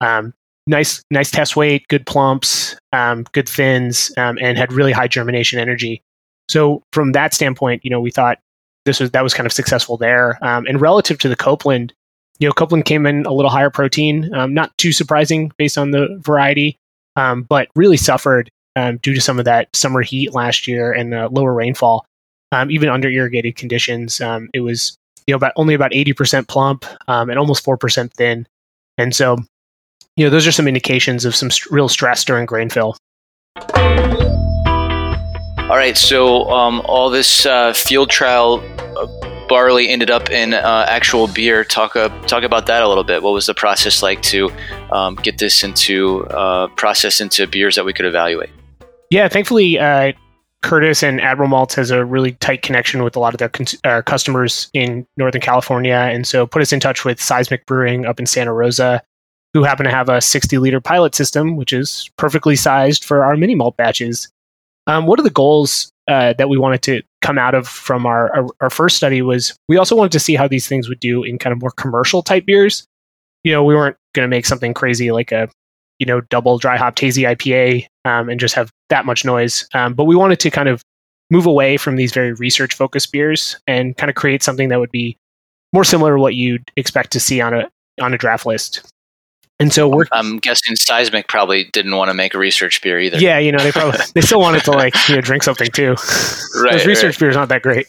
Um, 0.00 0.32
nice, 0.66 1.02
nice 1.10 1.30
test 1.30 1.56
weight, 1.56 1.86
good 1.88 2.06
plumps, 2.06 2.76
um, 2.92 3.24
good 3.32 3.48
thins, 3.48 4.12
um, 4.16 4.38
and 4.40 4.56
had 4.56 4.72
really 4.72 4.92
high 4.92 5.08
germination 5.08 5.58
energy. 5.58 6.02
So 6.48 6.82
from 6.92 7.12
that 7.12 7.34
standpoint, 7.34 7.84
you 7.84 7.90
know, 7.90 8.00
we 8.00 8.10
thought 8.10 8.38
this 8.84 9.00
was 9.00 9.10
that 9.10 9.22
was 9.22 9.34
kind 9.34 9.46
of 9.46 9.52
successful 9.52 9.96
there. 9.96 10.38
Um, 10.44 10.66
and 10.66 10.80
relative 10.80 11.18
to 11.18 11.28
the 11.28 11.36
Copeland, 11.36 11.92
you 12.38 12.48
know, 12.48 12.52
Copeland 12.52 12.84
came 12.84 13.06
in 13.06 13.26
a 13.26 13.32
little 13.32 13.50
higher 13.50 13.70
protein, 13.70 14.32
um, 14.34 14.54
not 14.54 14.76
too 14.78 14.92
surprising 14.92 15.52
based 15.58 15.76
on 15.76 15.90
the 15.90 16.08
variety, 16.20 16.78
but 17.14 17.68
really 17.74 17.98
suffered 17.98 18.50
due 19.02 19.14
to 19.14 19.20
some 19.20 19.38
of 19.38 19.44
that 19.44 19.68
summer 19.76 20.00
heat 20.00 20.32
last 20.32 20.66
year 20.66 20.90
and 20.90 21.12
uh, 21.12 21.28
lower 21.30 21.52
rainfall 21.52 22.06
um, 22.52 22.70
even 22.70 22.88
under 22.88 23.08
irrigated 23.08 23.56
conditions. 23.56 24.20
Um, 24.20 24.50
it 24.54 24.60
was 24.60 24.96
you 25.26 25.32
know 25.32 25.36
about 25.36 25.52
only 25.56 25.74
about 25.74 25.92
80% 25.92 26.48
plump 26.48 26.84
um, 27.08 27.30
and 27.30 27.38
almost 27.38 27.64
4% 27.64 28.12
thin. 28.14 28.46
And 28.98 29.14
so, 29.14 29.38
you 30.16 30.24
know, 30.24 30.30
those 30.30 30.46
are 30.46 30.52
some 30.52 30.68
indications 30.68 31.24
of 31.24 31.34
some 31.34 31.50
st- 31.50 31.72
real 31.72 31.88
stress 31.88 32.24
during 32.24 32.46
grain 32.46 32.68
fill. 32.68 32.96
All 35.70 35.76
right, 35.76 35.96
so 35.96 36.50
um, 36.50 36.82
all 36.84 37.10
this 37.10 37.46
uh, 37.46 37.72
field 37.72 38.10
trial 38.10 38.60
uh, 38.96 39.06
barley 39.48 39.88
ended 39.88 40.10
up 40.10 40.28
in 40.28 40.52
uh, 40.52 40.84
actual 40.88 41.28
beer. 41.28 41.62
Talk 41.64 41.94
uh, 41.94 42.08
talk 42.22 42.42
about 42.42 42.66
that 42.66 42.82
a 42.82 42.88
little 42.88 43.04
bit. 43.04 43.22
What 43.22 43.32
was 43.32 43.46
the 43.46 43.54
process 43.54 44.02
like 44.02 44.20
to 44.22 44.50
um, 44.90 45.14
get 45.14 45.38
this 45.38 45.62
into 45.62 46.26
uh, 46.26 46.66
process 46.68 47.20
into 47.20 47.46
beers 47.46 47.76
that 47.76 47.84
we 47.84 47.92
could 47.92 48.04
evaluate. 48.04 48.50
Yeah, 49.10 49.28
thankfully, 49.28 49.78
uh, 49.78 50.12
Curtis 50.62 51.02
and 51.02 51.20
Admiral 51.20 51.48
Malts 51.48 51.74
has 51.74 51.90
a 51.90 52.04
really 52.04 52.32
tight 52.32 52.62
connection 52.62 53.02
with 53.02 53.16
a 53.16 53.20
lot 53.20 53.32
of 53.34 53.38
their 53.38 53.48
cons- 53.48 53.78
uh, 53.84 54.02
customers 54.02 54.70
in 54.74 55.06
Northern 55.16 55.40
California, 55.40 55.94
and 55.94 56.26
so 56.26 56.46
put 56.46 56.60
us 56.60 56.72
in 56.72 56.80
touch 56.80 57.04
with 57.04 57.20
Seismic 57.20 57.64
Brewing 57.66 58.04
up 58.04 58.20
in 58.20 58.26
Santa 58.26 58.52
Rosa, 58.52 59.02
who 59.54 59.62
happen 59.62 59.84
to 59.84 59.90
have 59.90 60.08
a 60.08 60.20
60 60.20 60.58
liter 60.58 60.80
pilot 60.80 61.14
system, 61.14 61.56
which 61.56 61.72
is 61.72 62.10
perfectly 62.16 62.56
sized 62.56 63.04
for 63.04 63.24
our 63.24 63.36
mini 63.36 63.54
malt 63.54 63.76
batches. 63.76 64.28
Um, 64.86 65.06
one 65.06 65.18
of 65.18 65.24
the 65.24 65.30
goals 65.30 65.90
uh, 66.08 66.34
that 66.34 66.48
we 66.48 66.58
wanted 66.58 66.82
to 66.82 67.02
come 67.22 67.38
out 67.38 67.54
of 67.54 67.66
from 67.66 68.04
our, 68.04 68.34
our, 68.34 68.46
our 68.60 68.70
first 68.70 68.96
study 68.96 69.22
was 69.22 69.56
we 69.68 69.76
also 69.76 69.96
wanted 69.96 70.12
to 70.12 70.20
see 70.20 70.34
how 70.34 70.48
these 70.48 70.66
things 70.66 70.88
would 70.88 71.00
do 71.00 71.22
in 71.22 71.38
kind 71.38 71.52
of 71.52 71.60
more 71.60 71.70
commercial 71.70 72.22
type 72.22 72.44
beers. 72.44 72.84
You 73.44 73.52
know, 73.52 73.64
we 73.64 73.74
weren't 73.74 73.96
going 74.14 74.24
to 74.24 74.30
make 74.30 74.46
something 74.46 74.74
crazy 74.74 75.10
like 75.10 75.32
a 75.32 75.48
you 75.98 76.06
know 76.06 76.20
double 76.22 76.58
dry 76.58 76.76
hop 76.76 76.98
hazy 76.98 77.22
IPA 77.22 77.86
um, 78.04 78.28
and 78.28 78.40
just 78.40 78.54
have 78.54 78.70
that 78.90 79.06
much 79.06 79.24
noise. 79.24 79.66
Um, 79.74 79.94
but 79.94 80.04
we 80.04 80.14
wanted 80.14 80.38
to 80.40 80.50
kind 80.50 80.68
of 80.68 80.84
move 81.30 81.46
away 81.46 81.76
from 81.76 81.96
these 81.96 82.12
very 82.12 82.32
research 82.34 82.74
focused 82.74 83.12
beers 83.12 83.56
and 83.66 83.96
kind 83.96 84.10
of 84.10 84.16
create 84.16 84.42
something 84.42 84.68
that 84.68 84.78
would 84.78 84.90
be 84.90 85.16
more 85.72 85.84
similar 85.84 86.16
to 86.16 86.20
what 86.20 86.34
you'd 86.34 86.70
expect 86.76 87.12
to 87.12 87.20
see 87.20 87.40
on 87.40 87.54
a 87.54 87.70
on 88.00 88.12
a 88.12 88.18
draft 88.18 88.46
list. 88.46 88.82
And 89.58 89.72
so 89.72 89.88
we're 89.88 90.06
I'm 90.12 90.38
guessing 90.38 90.74
Seismic 90.74 91.28
probably 91.28 91.64
didn't 91.72 91.94
want 91.94 92.08
to 92.08 92.14
make 92.14 92.34
a 92.34 92.38
research 92.38 92.80
beer 92.82 92.98
either. 92.98 93.18
Yeah, 93.18 93.38
you 93.38 93.52
know, 93.52 93.58
they 93.58 93.72
probably 93.72 94.00
they 94.14 94.22
still 94.22 94.40
wanted 94.40 94.64
to 94.64 94.72
like, 94.72 94.94
you 95.08 95.14
know, 95.16 95.20
drink 95.20 95.42
something 95.42 95.70
too. 95.70 95.94
right. 96.56 96.72
Those 96.72 96.86
research 96.86 97.16
right. 97.16 97.20
beers 97.20 97.36
aren't 97.36 97.50
that 97.50 97.62
great. 97.62 97.86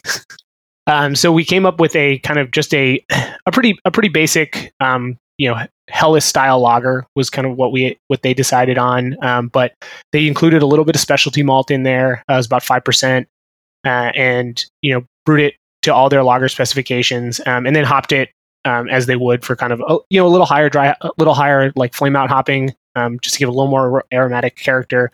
Um, 0.86 1.14
so 1.14 1.32
we 1.32 1.44
came 1.44 1.64
up 1.64 1.80
with 1.80 1.94
a 1.96 2.18
kind 2.20 2.38
of 2.38 2.50
just 2.50 2.74
a 2.74 3.04
a 3.46 3.52
pretty 3.52 3.78
a 3.84 3.90
pretty 3.90 4.08
basic 4.08 4.74
um, 4.80 5.18
you 5.38 5.48
know 5.48 5.66
Helles 5.88 6.24
style 6.24 6.60
lager 6.60 7.04
was 7.16 7.30
kind 7.30 7.46
of 7.46 7.56
what 7.56 7.72
we 7.72 7.98
what 8.08 8.22
they 8.22 8.34
decided 8.34 8.78
on. 8.78 9.16
Um, 9.22 9.48
but 9.48 9.74
they 10.12 10.26
included 10.26 10.62
a 10.62 10.66
little 10.66 10.84
bit 10.84 10.94
of 10.94 11.00
specialty 11.00 11.42
malt 11.42 11.70
in 11.70 11.82
there. 11.82 12.22
Uh, 12.28 12.34
it 12.34 12.36
was 12.36 12.46
about 12.46 12.62
five 12.62 12.84
percent, 12.84 13.28
uh, 13.84 14.12
and 14.14 14.64
you 14.82 14.94
know 14.94 15.04
brewed 15.24 15.40
it 15.40 15.54
to 15.82 15.94
all 15.94 16.08
their 16.08 16.22
lager 16.22 16.48
specifications, 16.48 17.40
um, 17.46 17.66
and 17.66 17.74
then 17.74 17.84
hopped 17.84 18.12
it 18.12 18.30
um, 18.64 18.88
as 18.88 19.06
they 19.06 19.16
would 19.16 19.44
for 19.44 19.56
kind 19.56 19.72
of 19.72 19.80
a, 19.80 19.98
you 20.10 20.20
know 20.20 20.26
a 20.26 20.30
little 20.30 20.46
higher 20.46 20.68
dry, 20.68 20.94
a 21.00 21.10
little 21.18 21.34
higher 21.34 21.72
like 21.76 21.94
flame 21.94 22.16
out 22.16 22.30
hopping, 22.30 22.74
um, 22.94 23.18
just 23.20 23.34
to 23.34 23.38
give 23.38 23.48
a 23.48 23.52
little 23.52 23.70
more 23.70 24.04
aromatic 24.12 24.56
character. 24.56 25.10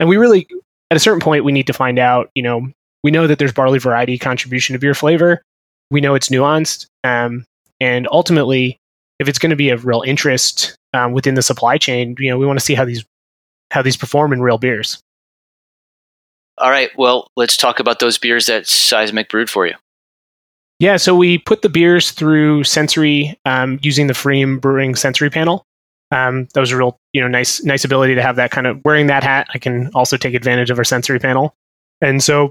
And 0.00 0.08
we 0.08 0.16
really, 0.16 0.46
at 0.90 0.96
a 0.96 1.00
certain 1.00 1.20
point, 1.20 1.44
we 1.44 1.52
need 1.52 1.66
to 1.66 1.72
find 1.72 1.98
out. 1.98 2.30
You 2.34 2.42
know, 2.42 2.70
we 3.02 3.10
know 3.10 3.26
that 3.26 3.38
there's 3.38 3.52
barley 3.52 3.78
variety 3.78 4.18
contribution 4.18 4.72
to 4.74 4.78
beer 4.78 4.94
flavor. 4.94 5.42
We 5.90 6.00
know 6.00 6.14
it's 6.14 6.28
nuanced, 6.28 6.86
um, 7.04 7.44
and 7.80 8.08
ultimately, 8.10 8.78
if 9.18 9.28
it's 9.28 9.38
going 9.38 9.50
to 9.50 9.56
be 9.56 9.70
of 9.70 9.84
real 9.84 10.02
interest 10.06 10.76
um, 10.92 11.12
within 11.12 11.34
the 11.34 11.42
supply 11.42 11.78
chain, 11.78 12.14
you 12.18 12.30
know, 12.30 12.38
we 12.38 12.46
want 12.46 12.58
to 12.58 12.64
see 12.64 12.74
how 12.74 12.84
these 12.84 13.04
how 13.70 13.82
these 13.82 13.96
perform 13.96 14.32
in 14.32 14.40
real 14.40 14.58
beers. 14.58 15.02
All 16.56 16.70
right. 16.70 16.90
Well, 16.96 17.28
let's 17.36 17.56
talk 17.56 17.80
about 17.80 17.98
those 17.98 18.18
beers 18.18 18.46
that 18.46 18.66
Seismic 18.66 19.28
brewed 19.28 19.50
for 19.50 19.66
you. 19.66 19.74
Yeah, 20.80 20.96
so 20.96 21.14
we 21.14 21.38
put 21.38 21.62
the 21.62 21.68
beers 21.68 22.12
through 22.12 22.64
sensory 22.64 23.36
um, 23.44 23.80
using 23.82 24.06
the 24.06 24.14
pFriem 24.14 24.60
Brewing 24.60 24.94
sensory 24.94 25.28
panel. 25.28 25.64
Um, 26.12 26.46
that 26.54 26.60
was 26.60 26.70
a 26.70 26.76
real, 26.76 26.96
you 27.12 27.20
know, 27.20 27.26
nice, 27.28 27.62
nice 27.64 27.84
ability 27.84 28.14
to 28.14 28.22
have 28.22 28.36
that 28.36 28.52
kind 28.52 28.66
of 28.66 28.80
wearing 28.84 29.08
that 29.08 29.24
hat. 29.24 29.48
I 29.52 29.58
can 29.58 29.90
also 29.94 30.16
take 30.16 30.34
advantage 30.34 30.70
of 30.70 30.78
our 30.78 30.84
sensory 30.84 31.18
panel, 31.18 31.54
and 32.00 32.22
so 32.22 32.50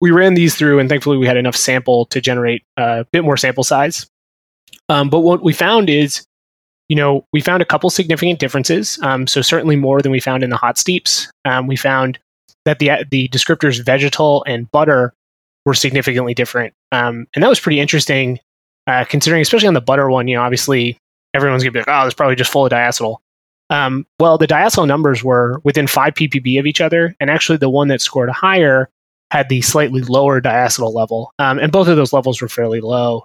we 0.00 0.10
ran 0.10 0.34
these 0.34 0.56
through, 0.56 0.80
and 0.80 0.88
thankfully 0.88 1.16
we 1.16 1.26
had 1.26 1.36
enough 1.36 1.56
sample 1.56 2.06
to 2.06 2.20
generate 2.20 2.62
a 2.76 3.06
bit 3.12 3.24
more 3.24 3.36
sample 3.36 3.64
size. 3.64 4.06
Um, 4.88 5.10
but 5.10 5.20
what 5.20 5.42
we 5.42 5.52
found 5.52 5.88
is, 5.88 6.26
you 6.88 6.96
know, 6.96 7.26
we 7.32 7.40
found 7.40 7.62
a 7.62 7.66
couple 7.66 7.88
significant 7.90 8.38
differences. 8.38 8.98
Um, 9.02 9.26
so 9.26 9.42
certainly 9.42 9.76
more 9.76 10.02
than 10.02 10.12
we 10.12 10.20
found 10.20 10.42
in 10.42 10.50
the 10.50 10.56
hot 10.56 10.78
steeps. 10.78 11.30
Um, 11.44 11.66
we 11.66 11.76
found 11.76 12.18
that 12.64 12.78
the 12.78 12.90
the 13.10 13.28
descriptors 13.28 13.82
vegetal 13.82 14.44
and 14.46 14.70
butter 14.70 15.14
were 15.64 15.74
significantly 15.74 16.34
different. 16.34 16.74
Um, 16.92 17.26
and 17.34 17.42
that 17.42 17.48
was 17.48 17.60
pretty 17.60 17.80
interesting, 17.80 18.40
uh, 18.86 19.04
considering, 19.04 19.42
especially 19.42 19.68
on 19.68 19.74
the 19.74 19.80
butter 19.80 20.10
one, 20.10 20.26
you 20.26 20.36
know, 20.36 20.42
obviously 20.42 20.98
everyone's 21.34 21.62
to 21.62 21.70
be 21.70 21.78
like, 21.78 21.88
oh, 21.88 22.06
it's 22.06 22.14
probably 22.14 22.36
just 22.36 22.50
full 22.50 22.66
of 22.66 22.72
diacetyl. 22.72 23.18
Um, 23.68 24.04
well, 24.18 24.36
the 24.36 24.48
diacetyl 24.48 24.86
numbers 24.86 25.22
were 25.22 25.60
within 25.62 25.86
5 25.86 26.14
ppb 26.14 26.58
of 26.58 26.66
each 26.66 26.80
other. 26.80 27.14
And 27.20 27.30
actually, 27.30 27.58
the 27.58 27.70
one 27.70 27.88
that 27.88 28.00
scored 28.00 28.30
higher 28.30 28.90
had 29.30 29.48
the 29.48 29.62
slightly 29.62 30.02
lower 30.02 30.40
diacetyl 30.40 30.92
level. 30.92 31.32
Um, 31.38 31.58
and 31.58 31.70
both 31.70 31.86
of 31.86 31.96
those 31.96 32.12
levels 32.12 32.42
were 32.42 32.48
fairly 32.48 32.80
low. 32.80 33.24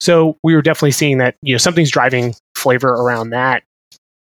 So 0.00 0.36
we 0.42 0.54
were 0.54 0.62
definitely 0.62 0.90
seeing 0.92 1.18
that, 1.18 1.36
you 1.42 1.54
know, 1.54 1.58
something's 1.58 1.90
driving 1.90 2.34
flavor 2.54 2.88
around 2.88 3.30
that. 3.30 3.62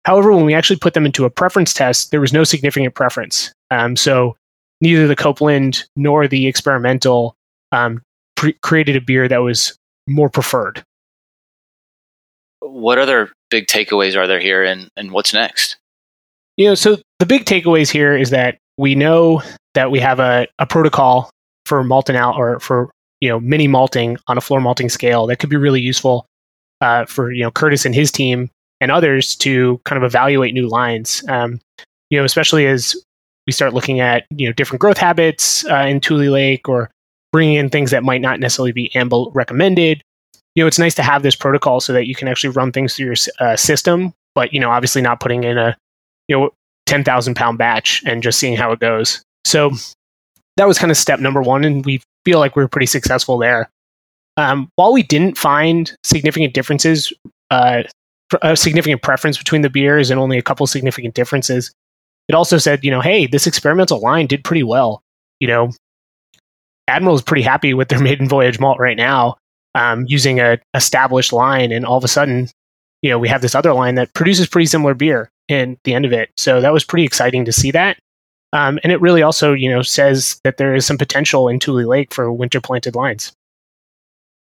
However, 0.05 0.31
when 0.31 0.45
we 0.45 0.53
actually 0.53 0.77
put 0.77 0.93
them 0.93 1.05
into 1.05 1.25
a 1.25 1.29
preference 1.29 1.73
test, 1.73 2.11
there 2.11 2.21
was 2.21 2.31
no 2.31 2.43
significant 2.43 2.93
preference. 2.93 3.51
Um, 3.71 3.95
so 3.95 4.37
neither 4.79 5.07
the 5.07 5.15
Copeland 5.15 5.85
nor 5.95 6.27
the 6.27 6.47
experimental 6.47 7.35
um, 7.71 8.01
pre- 8.35 8.53
created 8.61 8.95
a 8.95 9.01
beer 9.01 9.27
that 9.27 9.39
was 9.41 9.75
more 10.07 10.29
preferred. 10.29 10.83
What 12.59 12.99
other 12.99 13.31
big 13.49 13.67
takeaways 13.67 14.15
are 14.15 14.27
there 14.27 14.39
here, 14.39 14.63
and, 14.63 14.89
and 14.95 15.11
what's 15.11 15.33
next? 15.33 15.77
You 16.57 16.67
know, 16.67 16.75
so 16.75 16.97
the 17.19 17.25
big 17.25 17.45
takeaways 17.45 17.91
here 17.91 18.15
is 18.15 18.29
that 18.29 18.57
we 18.77 18.95
know 18.95 19.41
that 19.73 19.91
we 19.91 19.99
have 19.99 20.19
a, 20.19 20.47
a 20.59 20.65
protocol 20.65 21.29
for 21.65 21.83
malting 21.83 22.15
out 22.15 22.35
or 22.35 22.59
for 22.59 22.91
you 23.25 23.31
know 23.31 23.39
mini 23.39 23.67
malting 23.67 24.17
on 24.27 24.37
a 24.37 24.41
floor 24.41 24.61
malting 24.61 24.87
scale 24.87 25.25
that 25.25 25.37
could 25.37 25.49
be 25.49 25.55
really 25.55 25.81
useful 25.81 26.27
uh, 26.81 27.05
for 27.05 27.31
you 27.31 27.41
know 27.41 27.49
Curtis 27.49 27.83
and 27.83 27.95
his 27.95 28.11
team 28.11 28.51
and 28.79 28.91
others 28.91 29.35
to 29.37 29.81
kind 29.83 29.97
of 29.97 30.05
evaluate 30.05 30.53
new 30.53 30.67
lines. 30.67 31.23
Um, 31.27 31.59
you 32.11 32.19
know, 32.19 32.23
especially 32.23 32.67
as 32.67 32.95
we 33.47 33.53
start 33.53 33.73
looking 33.73 33.99
at 33.99 34.25
you 34.29 34.47
know 34.47 34.53
different 34.53 34.79
growth 34.79 34.99
habits 34.99 35.65
uh, 35.65 35.85
in 35.87 35.99
Tule 36.01 36.31
Lake 36.31 36.69
or 36.69 36.91
bringing 37.31 37.55
in 37.55 37.69
things 37.69 37.89
that 37.89 38.03
might 38.03 38.21
not 38.21 38.39
necessarily 38.39 38.71
be 38.71 38.91
AMBA 38.93 39.31
recommended. 39.33 40.03
You 40.53 40.63
know, 40.63 40.67
it's 40.67 40.79
nice 40.79 40.93
to 40.95 41.03
have 41.03 41.23
this 41.23 41.35
protocol 41.35 41.79
so 41.79 41.93
that 41.93 42.05
you 42.05 42.13
can 42.13 42.27
actually 42.27 42.51
run 42.51 42.71
things 42.71 42.95
through 42.95 43.07
your 43.07 43.15
uh, 43.39 43.55
system, 43.55 44.13
but 44.35 44.53
you 44.53 44.59
know, 44.59 44.69
obviously 44.69 45.01
not 45.01 45.19
putting 45.19 45.43
in 45.43 45.57
a 45.57 45.75
you 46.27 46.37
know 46.37 46.51
ten 46.85 47.03
thousand 47.03 47.33
pound 47.33 47.57
batch 47.57 48.03
and 48.05 48.21
just 48.21 48.37
seeing 48.37 48.55
how 48.55 48.71
it 48.71 48.79
goes. 48.79 49.23
So 49.45 49.71
that 50.57 50.67
was 50.67 50.77
kind 50.77 50.91
of 50.91 50.97
step 50.97 51.19
number 51.19 51.41
one, 51.41 51.65
and 51.65 51.83
we 51.83 52.01
feel 52.25 52.39
like 52.39 52.55
we 52.55 52.63
were 52.63 52.67
pretty 52.67 52.87
successful 52.87 53.37
there. 53.37 53.69
Um, 54.37 54.69
while 54.75 54.91
we 54.91 55.03
didn't 55.03 55.37
find 55.37 55.95
significant 56.03 56.53
differences, 56.53 57.13
uh, 57.51 57.83
a 58.41 58.57
significant 58.57 59.01
preference 59.01 59.37
between 59.37 59.61
the 59.61 59.69
beers, 59.69 60.09
and 60.09 60.19
only 60.19 60.37
a 60.37 60.41
couple 60.41 60.67
significant 60.67 61.13
differences, 61.13 61.71
it 62.27 62.35
also 62.35 62.57
said, 62.57 62.83
you 62.83 62.91
know, 62.91 63.01
hey, 63.01 63.27
this 63.27 63.47
experimental 63.47 63.99
line 63.99 64.27
did 64.27 64.43
pretty 64.43 64.63
well. 64.63 65.01
You 65.39 65.47
know, 65.47 65.71
Admiral 66.87 67.15
is 67.15 67.21
pretty 67.21 67.43
happy 67.43 67.73
with 67.73 67.87
their 67.89 67.99
maiden 68.01 68.27
voyage 68.27 68.59
malt 68.59 68.79
right 68.79 68.97
now, 68.97 69.37
um, 69.75 70.05
using 70.07 70.39
a 70.39 70.59
established 70.73 71.31
line, 71.31 71.71
and 71.71 71.85
all 71.85 71.97
of 71.97 72.03
a 72.03 72.09
sudden, 72.09 72.49
you 73.01 73.09
know, 73.09 73.19
we 73.19 73.29
have 73.29 73.41
this 73.41 73.55
other 73.55 73.73
line 73.73 73.95
that 73.95 74.13
produces 74.13 74.47
pretty 74.47 74.65
similar 74.65 74.93
beer 74.93 75.29
in 75.47 75.77
the 75.83 75.93
end 75.93 76.05
of 76.05 76.13
it. 76.13 76.29
So 76.37 76.61
that 76.61 76.73
was 76.73 76.83
pretty 76.83 77.05
exciting 77.05 77.45
to 77.45 77.51
see 77.51 77.71
that. 77.71 77.97
Um, 78.55 78.79
and 78.83 78.93
it 78.93 79.01
really 79.01 79.21
also, 79.21 79.51
you 79.51 79.69
know, 79.69 79.81
says 79.81 80.39
that 80.45 80.55
there 80.55 80.73
is 80.73 80.85
some 80.85 80.97
potential 80.97 81.49
in 81.49 81.59
Tule 81.59 81.85
Lake 81.85 82.13
for 82.13 82.31
winter 82.31 82.61
planted 82.61 82.95
lines. 82.95 83.33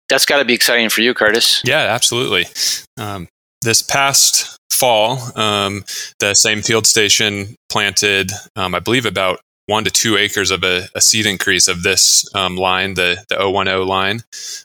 That's 0.08 0.26
got 0.26 0.38
to 0.38 0.46
be 0.46 0.54
exciting 0.54 0.89
for 0.89 1.02
you, 1.02 1.13
Curtis. 1.13 1.62
Yeah, 1.65 1.80
absolutely. 1.80 2.46
Um, 2.98 3.28
this 3.62 3.82
past 3.82 4.58
fall, 4.72 5.20
um, 5.38 5.84
the 6.20 6.36
same 6.36 6.62
field 6.62 6.88
station 6.88 7.56
planted, 7.70 8.32
um, 8.56 8.74
I 8.74 8.80
believe, 8.80 9.06
about 9.06 9.41
one 9.65 9.84
to 9.84 9.91
two 9.91 10.15
acres 10.15 10.52
of 10.52 10.63
a, 10.63 10.88
a 10.96 11.02
seed 11.02 11.26
increase 11.26 11.67
of 11.67 11.84
this 11.84 12.24
um, 12.34 12.56
line, 12.56 12.93
the 12.93 13.22
the 13.28 13.36
010 13.36 13.86
line. 13.86 14.22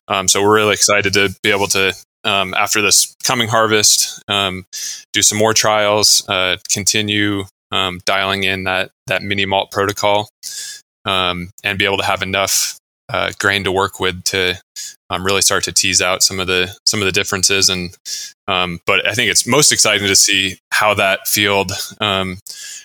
Um, 0.07 0.29
so 0.29 0.41
we're 0.41 0.55
really 0.55 0.75
excited 0.75 1.15
to 1.15 1.35
be 1.43 1.51
able 1.51 1.67
to, 1.69 1.93
um, 2.23 2.55
after 2.55 2.81
this 2.81 3.17
coming 3.25 3.49
harvest, 3.49 4.23
um, 4.29 4.67
do 5.13 5.21
some 5.21 5.39
more 5.39 5.53
trials, 5.53 6.25
uh, 6.29 6.59
continue 6.71 7.43
um, 7.73 8.01
dialing 8.05 8.45
in 8.45 8.65
that 8.65 8.91
that 9.07 9.23
mini 9.23 9.47
malt 9.47 9.71
protocol, 9.71 10.29
um, 11.05 11.51
and 11.65 11.79
be 11.79 11.85
able 11.85 11.99
to 11.99 12.05
have 12.05 12.23
enough 12.23 12.77
uh, 13.09 13.33
grain 13.39 13.65
to 13.65 13.73
work 13.73 13.99
with 13.99 14.23
to 14.25 14.59
really 15.21 15.43
start 15.43 15.63
to 15.65 15.73
tease 15.73 16.01
out 16.01 16.23
some 16.23 16.41
of 16.41 16.47
the 16.47 16.75
some 16.87 17.01
of 17.01 17.07
the 17.07 17.13
differences. 17.13 17.69
And 17.69 17.95
but 18.47 19.07
I 19.07 19.15
think 19.15 19.31
it's 19.31 19.47
most 19.47 19.73
exciting 19.73 20.07
to 20.07 20.17
see 20.17 20.59
how 20.71 20.95
that 20.95 21.27
field 21.27 21.73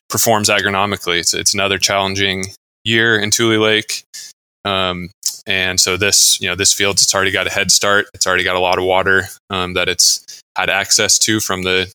performs 0.09 0.49
agronomically. 0.49 1.19
It's, 1.19 1.33
it's 1.33 1.53
another 1.53 1.77
challenging 1.77 2.45
year 2.83 3.19
in 3.19 3.31
Tule 3.31 3.59
Lake. 3.59 4.03
Um, 4.65 5.09
and 5.45 5.79
so 5.79 5.97
this, 5.97 6.39
you 6.41 6.47
know, 6.47 6.55
this 6.55 6.73
field, 6.73 6.95
it's 6.97 7.13
already 7.13 7.31
got 7.31 7.47
a 7.47 7.51
head 7.51 7.71
start. 7.71 8.07
It's 8.13 8.27
already 8.27 8.43
got 8.43 8.55
a 8.55 8.61
lot 8.61 8.77
of 8.77 8.85
water 8.85 9.23
um, 9.49 9.73
that 9.73 9.87
it's 9.87 10.41
had 10.57 10.69
access 10.69 11.17
to 11.19 11.39
from 11.39 11.63
the 11.63 11.91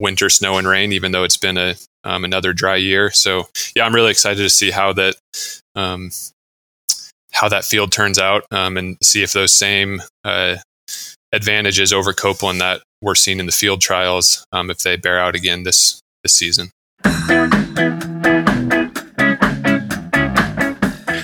winter 0.00 0.28
snow 0.28 0.58
and 0.58 0.66
rain, 0.66 0.92
even 0.92 1.12
though 1.12 1.24
it's 1.24 1.36
been 1.36 1.58
a 1.58 1.74
um, 2.06 2.24
another 2.24 2.52
dry 2.52 2.76
year. 2.76 3.10
So 3.10 3.48
yeah, 3.74 3.84
I'm 3.84 3.94
really 3.94 4.10
excited 4.10 4.42
to 4.42 4.50
see 4.50 4.70
how 4.70 4.92
that 4.94 5.16
um, 5.74 6.10
how 7.32 7.48
that 7.48 7.64
field 7.64 7.92
turns 7.92 8.18
out 8.18 8.44
um, 8.50 8.76
and 8.76 8.96
see 9.02 9.22
if 9.22 9.32
those 9.32 9.52
same 9.52 10.00
uh, 10.24 10.56
advantages 11.32 11.92
over 11.92 12.12
Copeland 12.12 12.60
that 12.60 12.82
we're 13.02 13.14
seeing 13.14 13.40
in 13.40 13.46
the 13.46 13.52
field 13.52 13.80
trials 13.80 14.46
um, 14.52 14.70
if 14.70 14.78
they 14.78 14.96
bear 14.96 15.18
out 15.20 15.34
again 15.34 15.64
this 15.64 16.00
this 16.22 16.34
season. 16.34 16.70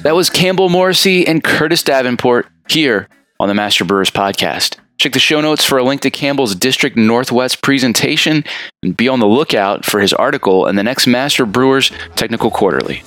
That 0.02 0.14
was 0.16 0.28
Campbell 0.28 0.68
Morrissey 0.68 1.26
and 1.26 1.44
Curtis 1.44 1.84
Davenport 1.84 2.48
here 2.68 3.08
on 3.38 3.48
the 3.48 3.54
Master 3.54 3.84
Brewers 3.84 4.10
podcast. 4.10 4.76
Check 5.02 5.14
the 5.14 5.18
show 5.18 5.40
notes 5.40 5.64
for 5.64 5.78
a 5.78 5.82
link 5.82 6.00
to 6.02 6.12
Campbell's 6.12 6.54
District 6.54 6.96
Northwest 6.96 7.60
presentation 7.60 8.44
and 8.84 8.96
be 8.96 9.08
on 9.08 9.18
the 9.18 9.26
lookout 9.26 9.84
for 9.84 9.98
his 9.98 10.12
article 10.12 10.68
in 10.68 10.76
the 10.76 10.84
next 10.84 11.08
Master 11.08 11.44
Brewers 11.44 11.90
Technical 12.14 12.52
Quarterly. 12.52 13.02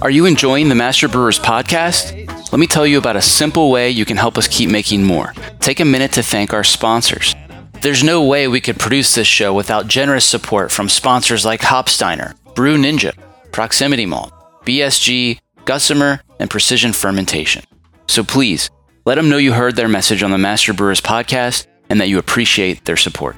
Are 0.00 0.10
you 0.10 0.24
enjoying 0.24 0.70
the 0.70 0.74
Master 0.74 1.06
Brewers 1.06 1.38
podcast? 1.38 2.26
Let 2.50 2.58
me 2.58 2.66
tell 2.66 2.86
you 2.86 2.96
about 2.96 3.16
a 3.16 3.20
simple 3.20 3.70
way 3.70 3.90
you 3.90 4.06
can 4.06 4.16
help 4.16 4.38
us 4.38 4.48
keep 4.48 4.70
making 4.70 5.04
more. 5.04 5.34
Take 5.60 5.80
a 5.80 5.84
minute 5.84 6.12
to 6.12 6.22
thank 6.22 6.54
our 6.54 6.64
sponsors. 6.64 7.34
There's 7.82 8.02
no 8.02 8.24
way 8.24 8.48
we 8.48 8.62
could 8.62 8.78
produce 8.78 9.14
this 9.14 9.26
show 9.26 9.52
without 9.52 9.86
generous 9.86 10.24
support 10.24 10.70
from 10.72 10.88
sponsors 10.88 11.44
like 11.44 11.60
Hopsteiner, 11.60 12.34
Brew 12.54 12.78
Ninja, 12.78 13.12
Proximity 13.52 14.06
Malt, 14.06 14.32
BSG, 14.64 15.41
Gusmer, 15.64 16.20
and 16.38 16.50
Precision 16.50 16.92
Fermentation. 16.92 17.64
So 18.08 18.22
please, 18.24 18.70
let 19.04 19.16
them 19.16 19.28
know 19.28 19.36
you 19.36 19.52
heard 19.52 19.76
their 19.76 19.88
message 19.88 20.22
on 20.22 20.30
the 20.30 20.38
Master 20.38 20.72
Brewers 20.72 21.00
podcast 21.00 21.66
and 21.90 22.00
that 22.00 22.08
you 22.08 22.18
appreciate 22.18 22.84
their 22.84 22.96
support. 22.96 23.36